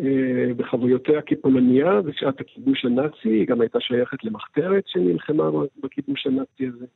[0.00, 5.44] אה, בחוויותיה כפולניה בשעת הכיבוש הנאצי, היא גם הייתה שייכת למחתרת שנלחמה
[5.82, 6.86] בכיבוש הנאצי הזה.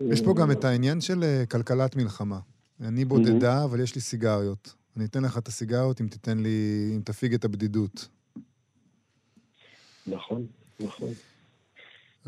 [0.00, 2.38] יש פה גם את העניין של אה, כלכלת מלחמה.
[2.80, 4.74] אני בודדה, אבל יש לי סיגריות.
[4.96, 8.08] אני אתן לך את הסיגריות אם תיתן לי, אם תפיג את הבדידות.
[10.06, 10.46] נכון,
[10.80, 11.08] נכון.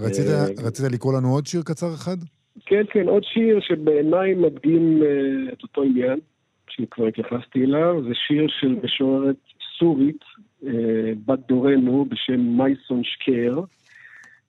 [0.01, 2.17] רצית, אה, רצית לקרוא לנו עוד שיר קצר אחד?
[2.67, 6.19] כן, כן, עוד שיר שבעיניי מדגים אה, את אותו עניין,
[6.71, 9.37] שכבר התייחסתי אליו, זה שיר של משוררת
[9.79, 10.25] סורית,
[10.67, 13.61] אה, בת דורנו, בשם מייסון שקר,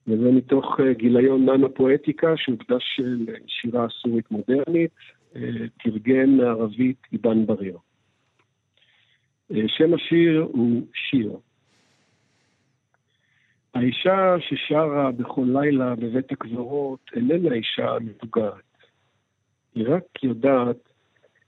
[0.06, 4.90] וזה מתוך גיליון ננו פואטיקה, שהוקדש לשירה סורית מודרנית,
[5.82, 7.78] תרגם מערבית עידן בריר.
[9.50, 11.32] שם השיר הוא שיר.
[13.74, 18.62] האישה ששרה בכל לילה בבית הקברות איננה אישה מבוגרת.
[19.74, 20.76] היא רק יודעת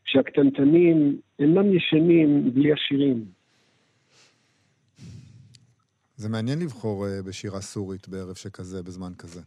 [0.04, 3.24] שהקטנטנים אינם ישנים בלי השירים.
[6.16, 9.40] זה מעניין לבחור אה, בשירה סורית בערב שכזה, בזמן כזה.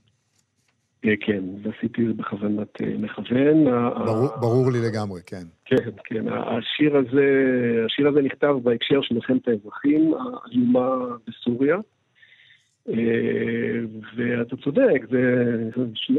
[1.05, 3.65] אה, כן, ועשיתי את זה בכוונת אה, מכוון.
[4.05, 5.43] ברור, ה- ברור לי לגמרי, כן.
[5.65, 6.25] כן, כן.
[6.27, 7.25] השיר הזה,
[7.85, 10.95] השיר הזה נכתב בהקשר של מלחמת האזרחים האיומה
[11.27, 11.77] בסוריה.
[12.89, 12.93] אה,
[14.17, 15.19] ואתה צודק, זה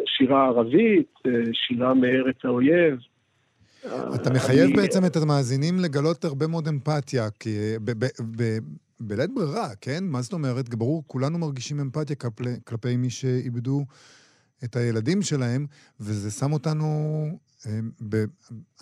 [0.06, 2.98] שירה ערבית, אה, שירה מארץ האויב.
[4.14, 8.58] אתה מחייב אני- בעצם את המאזינים לגלות הרבה מאוד אמפתיה, כי אה, ב- ב- ב-
[9.00, 10.04] בלית ברירה, כן?
[10.04, 10.74] מה זאת אומרת?
[10.74, 13.84] ברור, כולנו מרגישים אמפתיה כלפי, כלפי מי שאיבדו
[14.64, 15.66] את הילדים שלהם,
[16.00, 16.86] וזה שם אותנו,
[18.08, 18.24] ב,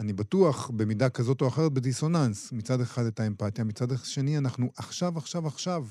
[0.01, 2.53] אני בטוח, במידה כזאת או אחרת, בדיסוננס.
[2.53, 5.85] מצד אחד את האמפתיה, מצד שני אנחנו עכשיו, עכשיו, עכשיו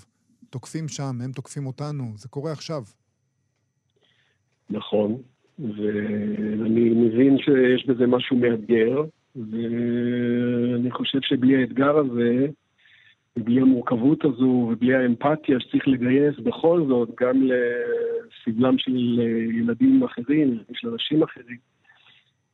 [0.50, 2.82] תוקפים שם, הם תוקפים אותנו, זה קורה עכשיו.
[4.70, 5.22] נכון,
[5.60, 9.04] ואני מבין שיש בזה משהו מאתגר,
[9.36, 12.48] ואני חושב שבלי האתגר הזה,
[13.38, 19.20] ובלי המורכבות הזו, ובלי האמפתיה שצריך לגייס בכל זאת, גם לסבלם של
[19.54, 21.58] ילדים אחרים, של אנשים אחרים,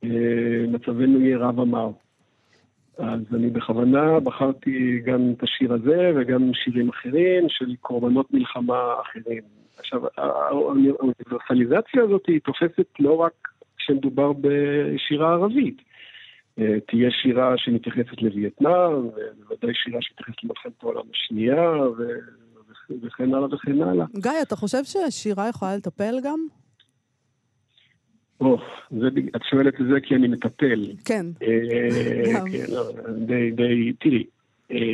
[0.04, 1.92] אה, מצבנו יהיה רב אמר.
[2.98, 9.42] אז אני בכוונה בחרתי גם את השיר הזה וגם שירים אחרים של קורבנות מלחמה אחרים.
[9.78, 13.34] עכשיו, האוניברסליזציה הזאת היא תופסת לא רק
[13.78, 15.82] כשמדובר בשירה ערבית.
[16.60, 22.42] אה, תהיה שירה שמתייחסת לווייטנאם, ובוודאי שירה שמתייחסת למלחמת העולם השנייה, ו-
[23.02, 24.06] וכן הלאה וכן הלאה.
[24.16, 26.61] גיא, אתה חושב ששירה יכולה לטפל גם?
[29.36, 30.92] את שואלת את זה כי אני מטפל.
[31.06, 31.26] כן.
[31.42, 32.42] אה.
[32.52, 32.84] כן, לא,
[33.26, 34.24] די, די, תראי,
[34.72, 34.94] אה,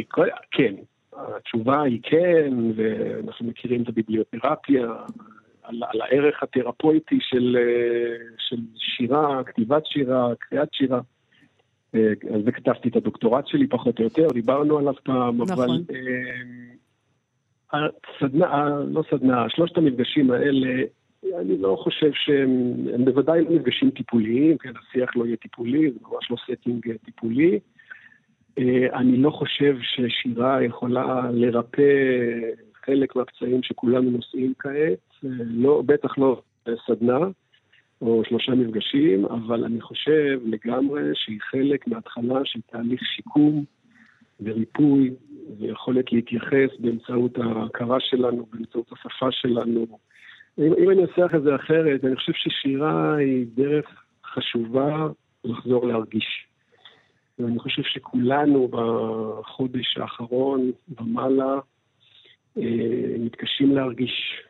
[0.52, 0.74] כן,
[1.14, 4.88] התשובה היא כן, ואנחנו מכירים את הביבליותרפיה,
[5.64, 11.00] על, על הערך התרפויטי של, אה, של שירה, כתיבת שירה, קריאת שירה.
[12.34, 15.54] על זה כתבתי את הדוקטורט שלי פחות או יותר, דיברנו עליו פעם, אבל...
[15.54, 15.84] נכון.
[17.74, 20.84] אה, הסדנה, לא סדנה, שלושת המפגשים האלה,
[21.40, 26.00] אני לא חושב שהם, הם בוודאי לא מפגשים טיפוליים, כן, השיח לא יהיה טיפולי, זה
[26.02, 27.60] ממש לא setting אה, טיפולי.
[28.60, 31.82] אה, אני לא חושב ששירה יכולה לרפא
[32.86, 36.42] חלק מהפצעים שכולנו נושאים כעת, אה, לא, בטח לא
[36.88, 37.20] סדנה
[38.02, 43.63] או שלושה מפגשים, אבל אני חושב לגמרי שהיא חלק מההתחלה של תהליך שיקום
[44.40, 45.12] וריפוי
[45.60, 49.88] ויכולת להתייחס באמצעות ההכרה שלנו, באמצעות השפה שלנו.
[50.60, 55.08] אם, אם אני אנסח את זה אחרת, אני חושב ששירה היא דרך חשובה
[55.43, 56.48] לחזור להרגיש.
[57.39, 61.60] ואני חושב שכולנו בחודש האחרון ומעלה
[62.58, 64.41] אה, מתקשים להרגיש.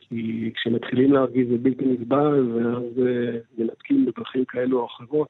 [0.00, 5.28] כי כשמתחילים להרגיש זה בלתי נסבל, ואז אה, מנתקים בדרכים כאלו או אחרות.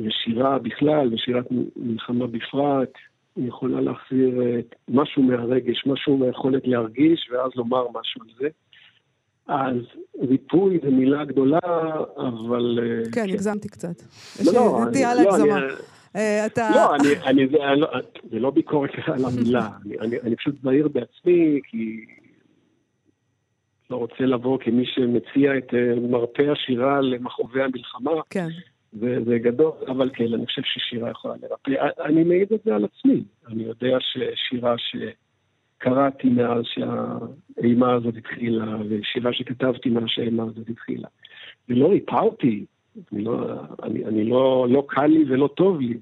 [0.00, 2.92] ושירה בכלל, ושירת מלחמה בפרט,
[3.36, 8.48] יכולה להחזיר אה, משהו מהרגש, משהו מהיכולת להרגיש, ואז לומר משהו על זה.
[9.50, 9.76] אז
[10.28, 11.58] ריפוי זו מילה גדולה,
[12.16, 12.78] אבל...
[12.82, 14.02] אה, כן, הגזמתי קצת.
[14.46, 15.56] לא, לא, אני- לא,
[16.16, 16.70] אה, אתה...
[16.74, 17.88] לא, אני, זה, לא,
[18.30, 19.68] זה לא ביקורת על המילה,
[20.00, 22.04] אני, פשוט זהיר בעצמי, כי
[23.90, 28.48] לא רוצה לבוא כמי שמציע את אה, מרפא השירה למכאובי המלחמה, כן.
[28.92, 31.70] זה, זה גדול, אבל כן, אני חושב ששירה יכולה לרפא.
[32.04, 34.74] אני מעיד את זה על עצמי, אני יודע ששירה
[35.80, 41.08] שקראתי מאז שהאימה הזאת התחילה, ושירה שכתבתי מאז שהאימה הזאת התחילה,
[41.68, 42.64] ולא ריפא אותי,
[43.12, 45.98] אני לא, אני, אני לא, לא קל לי ולא טוב לי,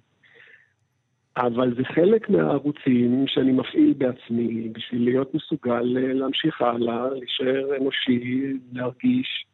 [1.37, 8.53] אבל זה חלק מהערוצים שאני מפעיל בעצמי בשביל להיות מסוגל אה, להמשיך הלאה, להישאר אנושי,
[8.73, 9.47] להרגיש,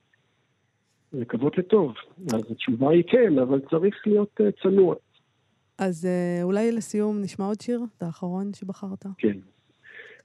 [1.12, 1.94] לקוות לטוב.
[2.34, 4.94] אז התשובה היא כן, אבל צריך להיות אה, צנוע.
[5.78, 7.80] אז אה, אולי לסיום נשמע עוד שיר?
[7.96, 9.06] את האחרון שבחרת?
[9.18, 9.38] כן.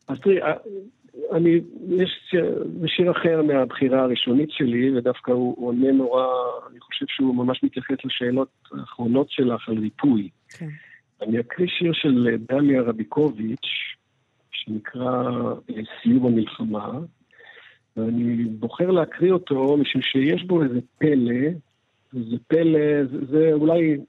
[0.10, 0.54] אז תראי, אה,
[1.32, 6.26] אני, יש שיר- זה אחר מהבחירה הראשונית שלי, ודווקא הוא עונה נורא,
[6.72, 10.30] אני חושב שהוא ממש מתייחס לשאלות האחרונות שלך על ריפוי.
[10.50, 10.68] כן.
[11.22, 13.68] אני אקריא שיר של אה, דליה רביקוביץ',
[14.52, 15.24] שנקרא
[15.70, 17.00] אה, סיום המלחמה,
[17.98, 21.50] ואני בוחר להקריא אותו משום שיש בו איזה פלא,
[22.14, 24.04] וזה פלא, זה, זה אולי זה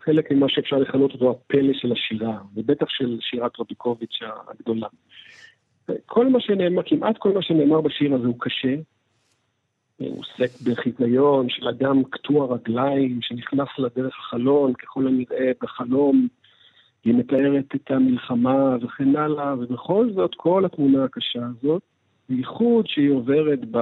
[0.00, 4.88] חלק ממה שאפשר לכנות אותו הפלא של השירה, ובטח של שירת רביקוביץ' הגדולה.
[6.06, 8.74] כל מה שנאמר, כמעט כל מה שנאמר בשיר הזה הוא קשה.
[9.96, 16.28] הוא עוסק בחיזיון של אדם קטוע רגליים שנכנס לדרך החלון, ככל הנראה בחלום,
[17.04, 21.82] היא מתארת את המלחמה וכן הלאה, ובכל זאת כל התמונה הקשה הזאת,
[22.28, 23.76] בייחוד שהיא עוברת ב...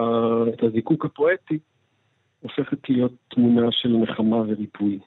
[0.55, 1.59] את הזיקוק הפואטי,
[2.41, 4.99] הופכת להיות תמונה של נחמה וריפוי.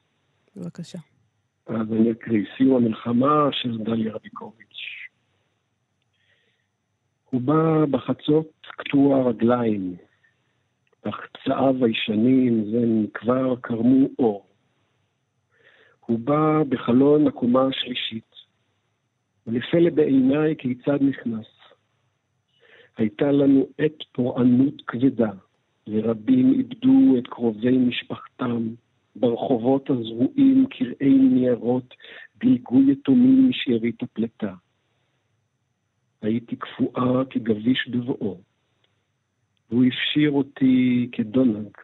[0.55, 0.99] בבקשה.
[1.67, 4.65] אז אני אקריא, סיום המלחמה של דליה רביקוביץ'.
[7.29, 9.95] הוא בא בחצות קטוע רגליים,
[11.01, 14.45] אך פצעיו הישנים זה מכבר קרמו אור.
[16.05, 18.35] הוא בא בחלון הקומה השלישית,
[19.47, 21.45] ולפלא בעיניי כיצד נכנס.
[22.97, 25.31] הייתה לנו עת פורענות כבדה,
[25.87, 28.67] ורבים איבדו את קרובי משפחתם,
[29.15, 31.93] ברחובות הזרועים קרעי ניירות
[32.37, 34.53] דילגו יתומים משארית הפלטה.
[36.21, 38.41] הייתי קפואה כגביש בבואו,
[39.69, 41.77] והוא הפשיר אותי כדונג.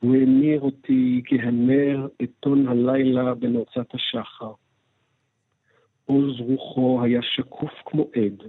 [0.00, 4.52] הוא המיר אותי כהנר עיתון הלילה בנוצת השחר.
[6.04, 8.42] עוז רוחו היה שקוף כמו עד,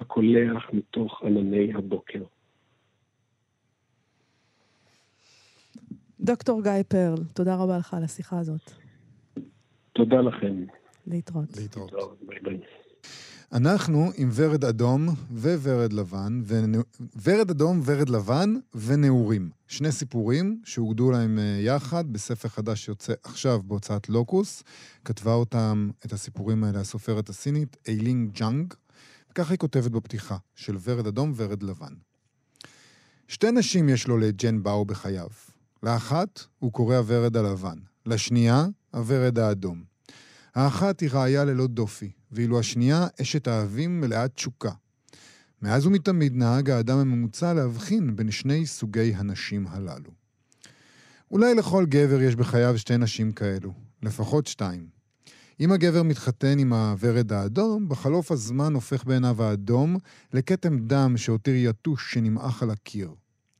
[0.00, 2.24] הקולח מתוך ענני הבוקר.
[6.22, 8.70] דוקטור גיא פרל, תודה רבה לך על השיחה הזאת.
[9.92, 10.64] תודה לכם.
[11.06, 11.56] להתראות.
[11.56, 11.90] להתראות.
[11.90, 12.60] טוב, ביי ביי.
[13.52, 16.72] אנחנו עם ורד אדום וורד לבן, ונ...
[17.22, 19.50] ורד אדום, ורד לבן ונעורים.
[19.68, 24.62] שני סיפורים שאוגדו להם אה, יחד בספר חדש שיוצא עכשיו בהוצאת לוקוס.
[25.04, 28.74] כתבה אותם, את הסיפורים האלה, הסופרת הסינית איילינג ג'אנג,
[29.30, 31.92] וככה היא כותבת בפתיחה, של ורד אדום, ורד לבן.
[33.28, 35.28] שתי נשים יש לו לג'ן באו בחייו.
[35.82, 39.82] לאחת הוא קורא הוורד הלבן, לשנייה, הוורד האדום.
[40.54, 44.70] האחת היא רעיה ללא דופי, ואילו השנייה אשת אהבים מלאת תשוקה.
[45.62, 50.10] מאז ומתמיד נהג האדם הממוצע להבחין בין שני סוגי הנשים הללו.
[51.30, 53.72] אולי לכל גבר יש בחייו שתי נשים כאלו,
[54.02, 54.86] לפחות שתיים.
[55.60, 59.96] אם הגבר מתחתן עם הוורד האדום, בחלוף הזמן הופך בעיניו האדום
[60.32, 63.14] לכתם דם שהותיר יתוש שנמעך על הקיר.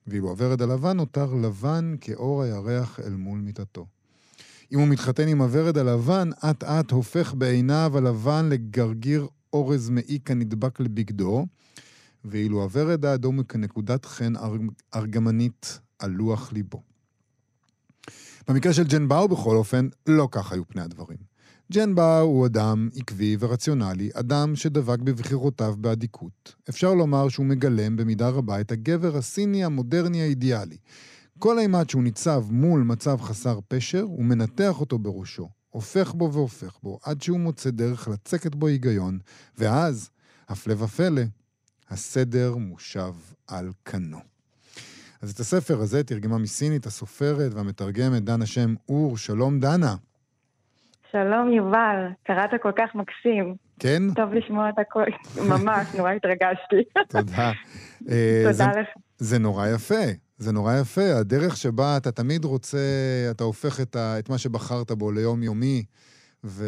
[0.07, 3.86] ואילו הוורד הלבן נותר לבן כאור הירח אל מול מיטתו.
[4.72, 10.80] אם הוא מתחתן עם הוורד הלבן, אט אט הופך בעיניו הלבן לגרגיר אורז מעיק הנדבק
[10.80, 11.46] לבגדו,
[12.24, 14.32] ואילו הוורד האדום הוא כנקודת חן
[14.94, 16.82] ארגמנית על לוח ליבו.
[18.48, 21.32] במקרה של ג'ן באו, בכל אופן, לא כך היו פני הדברים.
[21.73, 26.55] ג'ן באו הוא אדם עקבי ורציונלי, אדם שדבק בבחירותיו באדיקות.
[26.68, 30.77] אפשר לומר שהוא מגלם במידה רבה את הגבר הסיני המודרני האידיאלי.
[31.39, 36.79] כל אימת שהוא ניצב מול מצב חסר פשר, הוא מנתח אותו בראשו, הופך בו והופך
[36.83, 39.18] בו, עד שהוא מוצא דרך לצקת בו היגיון,
[39.59, 40.11] ואז,
[40.49, 41.23] הפלא ופלא,
[41.91, 43.14] הסדר מושב
[43.47, 44.20] על כנו.
[45.23, 49.16] אז את הספר הזה תרגמה מסינית הסופרת והמתרגמת דנה שם אור.
[49.16, 49.97] שלום דנה.
[51.13, 53.55] שלום יובל, קראת כל כך מקסים.
[53.81, 54.03] כן?
[54.15, 55.05] טוב לשמוע את הכל,
[55.51, 56.83] ממש, נורא התרגשתי.
[57.09, 57.53] תודה.
[58.45, 58.89] תודה לך.
[59.19, 60.05] זה נורא יפה,
[60.39, 61.19] זה נורא יפה.
[61.21, 62.79] הדרך שבה אתה תמיד רוצה,
[63.31, 65.85] אתה הופך את, ה, את מה שבחרת בו ליומיומי,
[66.45, 66.65] ו,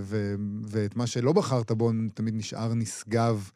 [0.00, 0.34] ו,
[0.70, 3.50] ואת מה שלא בחרת בו תמיד נשאר נשגב.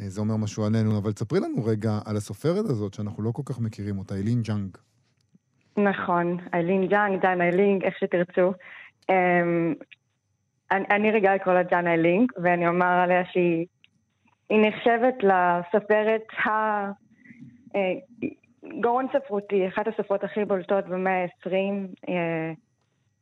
[0.00, 3.42] אה, זה אומר משהו עלינו, אבל תספרי לנו רגע על הסופרת הזאת, שאנחנו לא כל
[3.44, 4.76] כך מכירים אותה, אילין ג'אנג.
[5.76, 8.52] נכון, איילין ג'אנג, ג'אנג איילינג, איך שתרצו.
[9.10, 9.84] Um,
[10.70, 13.66] אני, אני רגע לקרוא לה ג'אנג איילינג, ואני אומר עליה שהיא
[14.50, 16.50] נחשבת לסופרת ה...
[17.76, 17.94] אה,
[18.80, 21.50] גאון ספרותי, אחת הסופרות הכי בולטות במאה ה-20,
[22.08, 22.52] אה,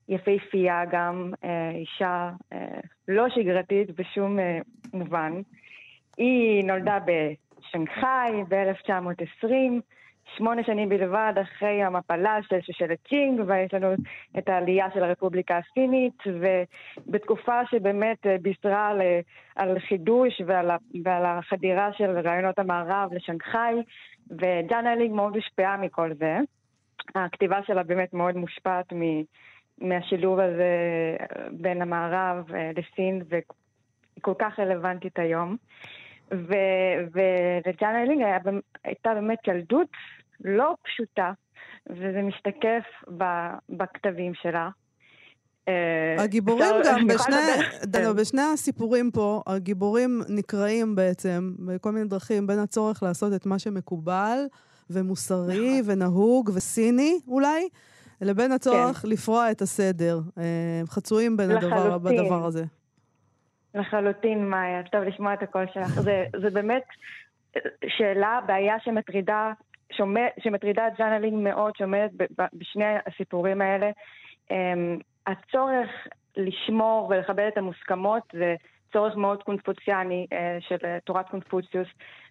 [0.09, 1.33] יפהפייה גם,
[1.75, 2.31] אישה
[3.09, 4.39] לא שגרתית בשום
[4.93, 5.33] מובן.
[6.17, 9.81] היא נולדה בשנגחאי ב-1920,
[10.37, 13.95] שמונה שנים בלבד אחרי המפלה של שושלת צ'ינג, ויש לנו
[14.39, 19.01] את העלייה של הרפובליקה הסינית, ובתקופה שבאמת בישרה על,
[19.57, 20.71] על חידוש ועל,
[21.05, 23.75] ועל החדירה של רעיונות המערב לשנגחאי,
[24.31, 26.39] וג'אן אלינג מאוד הושפעה מכל זה.
[27.15, 29.23] הכתיבה שלה באמת מאוד מושפעת מ...
[29.79, 30.77] מהשילוב הזה
[31.51, 33.43] בין המערב לסין, והיא
[34.21, 35.57] כל כך רלוונטית היום.
[36.31, 38.23] וג'אנה אילינג
[38.85, 39.89] הייתה באמת ילדות
[40.45, 41.33] לא פשוטה,
[41.91, 42.85] וזה משתקף
[43.69, 44.69] בכתבים שלה.
[45.69, 47.37] אה, הגיבורים גם, בשני,
[47.83, 53.59] דנו, בשני הסיפורים פה, הגיבורים נקראים בעצם בכל מיני דרכים בין הצורך לעשות את מה
[53.59, 54.39] שמקובל
[54.91, 55.93] ומוסרי נכון.
[55.93, 57.69] ונהוג וסיני אולי,
[58.21, 59.09] לבין הצורך כן.
[59.09, 60.21] לפרוע את הסדר.
[60.39, 62.65] אה, חצויים בין הדבר, בדבר הזה.
[63.75, 64.83] לחלוטין, מאיה.
[64.83, 65.87] טוב לשמוע את הקול שלך.
[65.87, 66.85] זה, זה באמת
[67.87, 69.53] שאלה, בעיה שמטרידה,
[69.93, 72.11] שומע, שמטרידה את ג'אנה לינג מאוד, שעומדת
[72.53, 73.91] בשני הסיפורים האלה.
[74.49, 74.53] Um,
[75.27, 75.91] הצורך
[76.37, 78.55] לשמור ולכבד את המוסכמות זה
[78.93, 80.35] צורך מאוד קונפוציאני uh,
[80.69, 81.89] של uh, תורת קונפוציוס,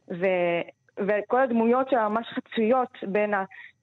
[0.09, 0.25] ו,
[0.97, 3.33] וכל הדמויות שממש חצויות בין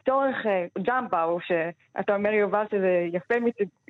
[0.08, 3.34] הצורך uh, ג'אמפאו, שאתה אומר יובל שזה יפה,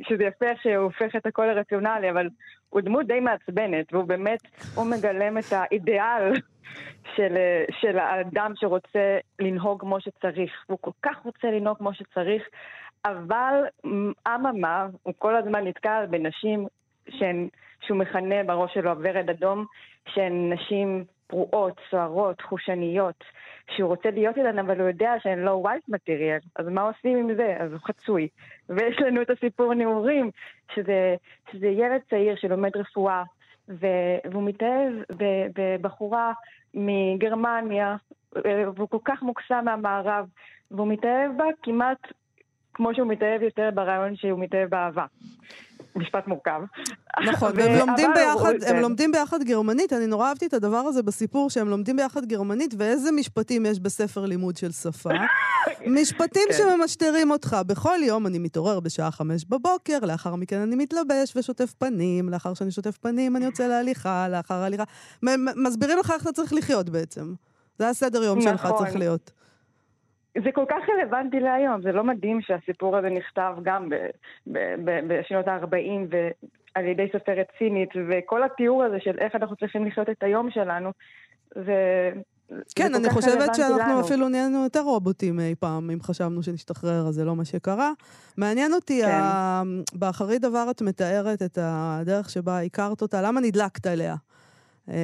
[0.08, 2.28] שזה יפה שהוא הופך את הכל לרציונלי, אבל
[2.70, 4.40] הוא דמות די מעצבנת, והוא באמת,
[4.74, 6.32] הוא מגלם את האידיאל
[7.16, 7.36] של,
[7.80, 10.52] של האדם שרוצה לנהוג כמו שצריך.
[10.66, 12.42] הוא כל כך רוצה לנהוג כמו שצריך,
[13.04, 13.54] אבל
[14.28, 16.66] אממה, הוא כל הזמן נתקל בנשים
[17.08, 17.48] שהן,
[17.80, 19.64] שהוא מכנה בראש שלו ורד אדום,
[20.08, 23.24] שהן נשים פרועות, סוערות, חושניות,
[23.76, 27.34] שהוא רוצה להיות איתן, אבל הוא יודע שהן לא ווייט מטריאל, אז מה עושים עם
[27.34, 27.56] זה?
[27.58, 28.28] אז הוא חצוי.
[28.68, 30.30] ויש לנו את הסיפור נעורים,
[30.74, 31.14] שזה,
[31.52, 33.22] שזה ילד צעיר שלומד רפואה,
[33.68, 33.86] ו,
[34.30, 34.92] והוא מתאהב
[35.54, 36.32] בבחורה
[36.74, 37.96] מגרמניה,
[38.76, 40.26] והוא כל כך מוקסם מהמערב,
[40.70, 41.98] והוא מתאהב בה כמעט
[42.74, 45.06] כמו שהוא מתאהב יותר ברעיון שהוא מתאהב באהבה.
[45.98, 46.60] משפט מורכב.
[47.26, 51.50] נכון, והם לומדים ביחד, הם לומדים ביחד גרמנית, אני נורא אהבתי את הדבר הזה בסיפור
[51.50, 55.10] שהם לומדים ביחד גרמנית, ואיזה משפטים יש בספר לימוד של שפה.
[56.00, 56.56] משפטים כן.
[56.58, 57.56] שממשטרים אותך.
[57.66, 62.70] בכל יום אני מתעורר בשעה חמש בבוקר, לאחר מכן אני מתלבש ושוטף פנים, לאחר שאני
[62.70, 64.84] שוטף פנים אני יוצא להליכה, לאחר ההליכה.
[65.56, 67.34] מסבירים לך איך אתה צריך לחיות בעצם.
[67.78, 68.78] זה הסדר יום שלך נכון.
[68.78, 69.30] צריך להיות.
[70.34, 73.88] זה כל כך רלוונטי להיום, זה לא מדהים שהסיפור הזה נכתב גם
[75.08, 75.74] בשנות ה-40
[76.10, 80.90] ועל ידי סופרת צינית, וכל התיאור הזה של איך אנחנו צריכים לחיות את היום שלנו,
[81.54, 82.10] זה,
[82.76, 84.00] כן, אני חושבת שאנחנו לנו.
[84.00, 87.92] אפילו נהיינו יותר רובוטים אי פעם, אם חשבנו שנשתחרר, אז זה לא מה שקרה.
[88.36, 89.08] מעניין אותי, כן.
[89.08, 89.62] ה...
[89.94, 94.14] באחרית דבר את מתארת את הדרך שבה הכרת אותה, למה נדלקת אליה?
[94.90, 94.94] אה,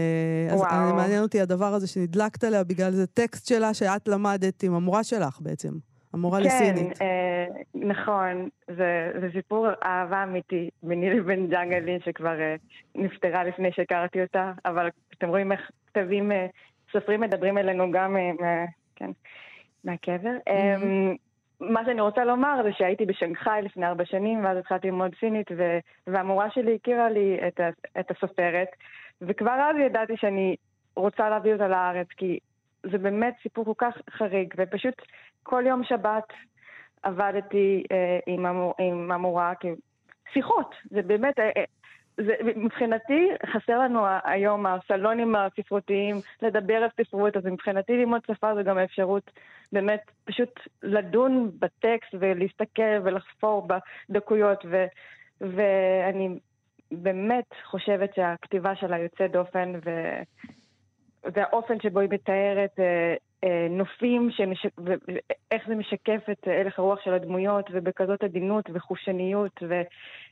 [0.53, 0.71] אז וואו.
[0.89, 5.05] אני- מעניין אותי הדבר הזה שנדלקת עליה בגלל זה טקסט שלה שאת למדת עם המורה
[5.05, 5.69] שלך בעצם,
[6.13, 6.99] המורה לסינית.
[6.99, 8.49] כן, אה, נכון.
[8.77, 12.55] זה, זה סיפור אהבה אמיתי ביני לבין ג'אנגה לין, שכבר אה,
[12.95, 16.47] נפטרה לפני שהכרתי אותה, אבל אתם רואים איך כתבים, אה,
[16.93, 18.65] סופרים מדברים אלינו גם אה,
[18.97, 19.11] כן,
[19.85, 20.31] מהקבר.
[20.49, 20.75] אה,
[21.61, 25.79] מה שאני רוצה לומר זה שהייתי בשנגחאי לפני ארבע שנים, ואז התחלתי ללמוד סינית, ו-
[26.07, 28.69] והמורה שלי הכירה לי את, ה- את הסופרת,
[29.21, 30.57] וכבר אז ידעתי שאני
[30.97, 32.39] רוצה להביא אותה לארץ, כי
[32.83, 35.03] זה באמת סיפור כל כך חריג, ופשוט
[35.43, 36.33] כל יום שבת
[37.03, 39.69] עבדתי אה, עם, המור, עם המורה, כי
[40.33, 41.65] שיחות, זה באמת, אה, אה,
[42.17, 48.63] זה, מבחינתי חסר לנו היום הסלונים הספרותיים לדבר על ספרות, אז מבחינתי ללמוד שפה זה
[48.63, 49.31] גם האפשרות
[49.73, 53.69] באמת פשוט לדון בטקסט ולהסתכל ולחפור
[54.09, 54.85] בדקויות, ו,
[55.41, 56.39] ואני
[56.93, 59.91] באמת חושבת שהכתיבה שלה יוצאת דופן, ו,
[61.35, 63.15] והאופן שבו היא מתארת אה,
[63.45, 64.67] אה, נופים, שמש...
[64.79, 69.83] ואיך זה משקף את הלך הרוח של הדמויות, ובכזאת עדינות וחושניות ו...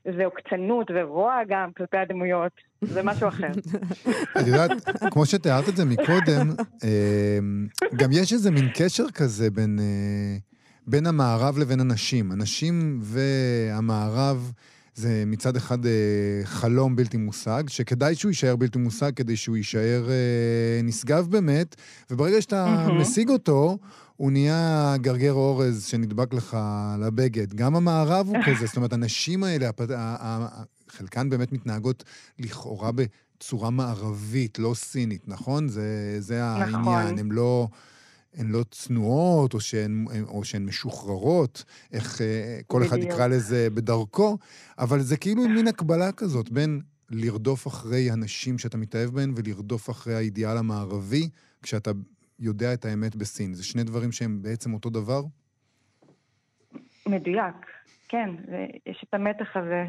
[0.06, 3.50] ועוקצנות ורוע גם כלפי הדמויות, זה משהו אחר.
[4.40, 4.70] את יודעת,
[5.10, 6.50] כמו שתיארת את זה מקודם,
[6.84, 7.38] אה,
[7.96, 10.36] גם יש איזה מין קשר כזה בין, אה,
[10.86, 12.32] בין המערב לבין הנשים.
[12.32, 14.52] הנשים והמערב
[14.94, 15.90] זה מצד אחד אה,
[16.44, 21.76] חלום בלתי מושג, שכדאי שהוא יישאר בלתי מושג כדי שהוא יישאר אה, נשגב באמת,
[22.10, 23.00] וברגע שאתה מהמם.
[23.00, 23.78] משיג אותו,
[24.16, 26.56] הוא נהיה גרגר אורז שנדבק לך
[27.00, 27.54] לבגד.
[27.54, 29.90] גם המערב הוא כזה, זאת אומרת, הנשים האלה, הפ-
[30.88, 32.04] חלקן באמת מתנהגות
[32.38, 35.68] לכאורה בצורה מערבית, לא סינית, נכון?
[35.68, 35.86] זה,
[36.18, 36.94] זה נכון.
[36.94, 37.18] העניין.
[37.18, 37.68] הן לא,
[38.36, 42.98] הן לא צנועות, או שהן, או שהן משוחררות, איך אה, כל אחד.
[42.98, 44.38] יקרא לזה בדרכו,
[44.78, 46.80] אבל זה כאילו מין הקבלה כזאת בין
[47.10, 51.28] לרדוף אחרי הנשים שאתה מתאהב בהן ולרדוף אחרי האידיאל המערבי,
[51.62, 51.90] כשאתה
[52.38, 53.54] יודע את האמת בסין.
[53.54, 55.22] זה שני דברים שהם בעצם אותו דבר?
[57.06, 57.54] מדויק,
[58.08, 58.30] כן,
[58.86, 59.84] יש את המתח הזה.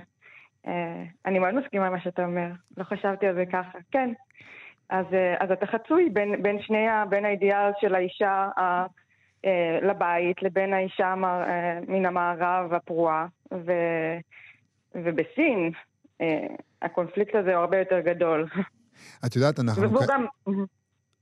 [0.67, 3.77] אה, אני מאוד מסכימה עם מה שאתה אומר, לא חשבתי על זה ככה.
[3.91, 4.09] כן,
[4.93, 8.85] אז, אה, אז אתה חצוי בין, בין שני, ה- בין האידיאל של האישה ה-
[9.45, 13.71] אה, לבית לבין האישה המע- אה, מן המערב הפרועה, ו,
[14.95, 15.71] ובסין
[16.21, 16.47] אה,
[16.81, 18.47] הקונפליקט הזה הוא הרבה יותר גדול.
[19.25, 19.81] את יודעת, אנחנו...
[19.91, 20.25] והוא גם...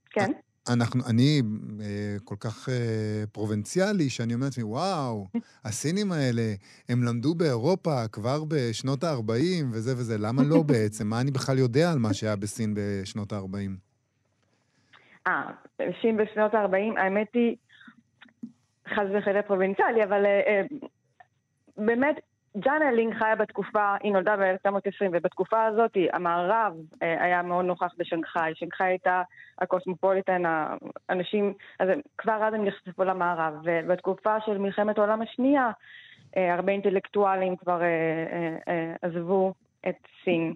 [0.09, 0.31] כן?
[0.69, 1.41] אנחנו, אני
[1.81, 5.27] אה, כל כך אה, פרובינציאלי, שאני אומר לעצמי, וואו,
[5.65, 6.53] הסינים האלה,
[6.89, 11.07] הם למדו באירופה כבר בשנות ה-40 וזה וזה, למה לא בעצם?
[11.07, 13.71] מה אני בכלל יודע על מה שהיה בסין בשנות ה-40?
[15.27, 15.51] אה,
[15.89, 17.55] נשים בשנות ה-40, האמת היא,
[18.89, 20.61] חס וחלילה פרובינציאלי, אבל אה, אה,
[21.77, 22.15] באמת,
[22.57, 26.73] ג'אנה לינג חיה בתקופה, היא נולדה ב-1920, ובתקופה הזאת המערב
[27.03, 28.51] אה, היה מאוד נוכח בשנגחאי.
[28.55, 29.21] שנגחאי הייתה
[29.59, 30.43] הקוסמופוליטן,
[31.09, 33.53] האנשים, אז כבר אז הם נחשפו למערב.
[33.63, 35.71] ובתקופה של מלחמת העולם השנייה,
[36.37, 39.53] אה, הרבה אינטלקטואלים כבר אה, עזבו
[39.87, 40.53] את סין.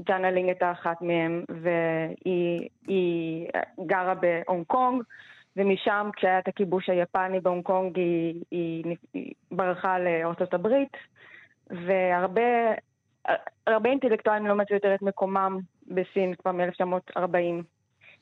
[0.00, 3.48] ג'אנג איילינג הייתה אחת מהם, והיא היא
[3.86, 5.02] גרה בהונג קונג,
[5.56, 10.96] ומשם, כשהיה את הכיבוש היפני בהונג קונג, היא, היא, היא ברחה לארצות הברית,
[11.70, 12.42] והרבה
[13.66, 17.62] הרבה אינטלקטואלים לא מצאו יותר את מקומם בסין כבר מ-1940.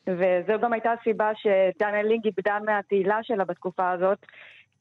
[0.07, 4.27] וזו גם הייתה הסיבה שדנה לינג איבדה מהתהילה שלה בתקופה הזאת,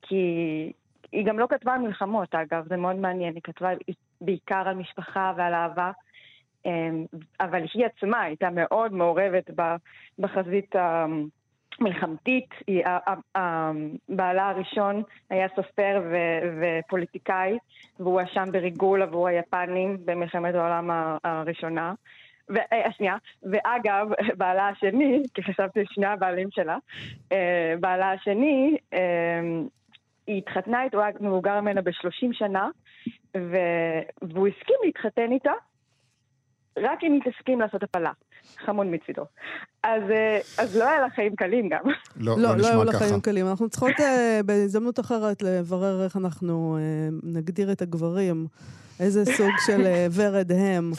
[0.02, 0.72] כי
[1.12, 3.70] היא גם לא כתבה על מלחמות, אגב, זה מאוד מעניין, היא כתבה
[4.22, 5.92] בעיקר על משפחה ועל אהבה.
[6.66, 7.06] אמ,
[7.40, 9.50] אבל היא עצמה הייתה מאוד מעורבת
[10.20, 10.76] בחזית
[13.36, 13.72] ה-
[14.10, 17.58] בעלה הראשון היה סופר ו- ופוליטיקאי,
[18.00, 20.90] והוא הואשם בריגול עבור היפנים במלחמת העולם
[21.24, 21.94] הראשונה.
[22.50, 24.08] ו- אה, השנייה, ואגב,
[24.40, 26.78] בעלה השני, כי חשבתי שני הבעלים שלה,
[27.32, 29.40] אה, בעלה השני, אה,
[30.28, 32.70] היא התחתנה איתו, הוא היה מבוגר ממנה ב-30 שנה,
[34.22, 35.52] והוא הסכים להתחתן איתה,
[36.78, 38.12] רק אם היא תסכים לעשות הפלה.
[38.66, 39.26] חמוד מצידו.
[39.86, 41.80] אז, אה, אז לא היה לה חיים קלים גם.
[42.16, 42.92] לא, לא, לא לא היו לה.
[42.94, 43.48] חיים קלים.
[43.48, 48.48] אנחנו צריכות אה, בהזדמנות אחרת לברר איך אנחנו אה, נגדיר את הגברים,
[49.00, 50.92] איזה סוג של אה, ורד הם,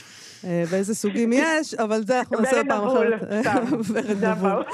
[0.45, 3.21] ואיזה סוגים יש, אבל זה אנחנו נעשה פעם אחרת.
[3.93, 4.65] ורד נבול.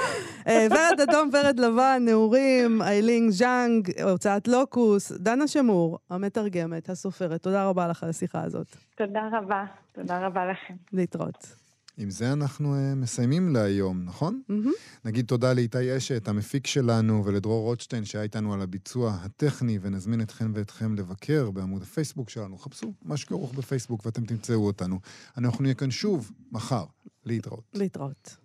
[0.47, 7.43] ורד אדום, ורד לבן, נעורים, איילינג ז'אנג, הוצאת לוקוס, דנה שמור, המתרגמת, הסופרת.
[7.43, 8.67] תודה רבה לך על השיחה הזאת.
[8.97, 10.75] תודה רבה, תודה רבה לכם.
[10.93, 11.62] להתראות.
[11.97, 14.43] עם זה אנחנו uh, מסיימים להיום, נכון?
[14.49, 14.73] מהמם.
[15.05, 20.53] נגיד תודה לאיתי אשת, המפיק שלנו, ולדרור רוטשטיין שהיה איתנו על הביצוע הטכני, ונזמין אתכם
[20.55, 22.59] ואתכם לבקר בעמוד הפייסבוק שלנו.
[22.59, 25.01] חפשו מה שכרוך בפייסבוק ואתם תמצאו אותנו.
[25.37, 26.85] אנחנו נהיה כאן שוב מחר.
[27.25, 27.71] להתראות.
[27.75, 28.37] להתראות.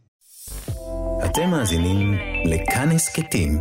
[1.25, 2.13] אתם מאזינים
[2.45, 3.59] לכאן הסכתים,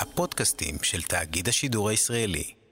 [0.00, 2.63] הפודקאסטים של תאגיד השידור הישראלי.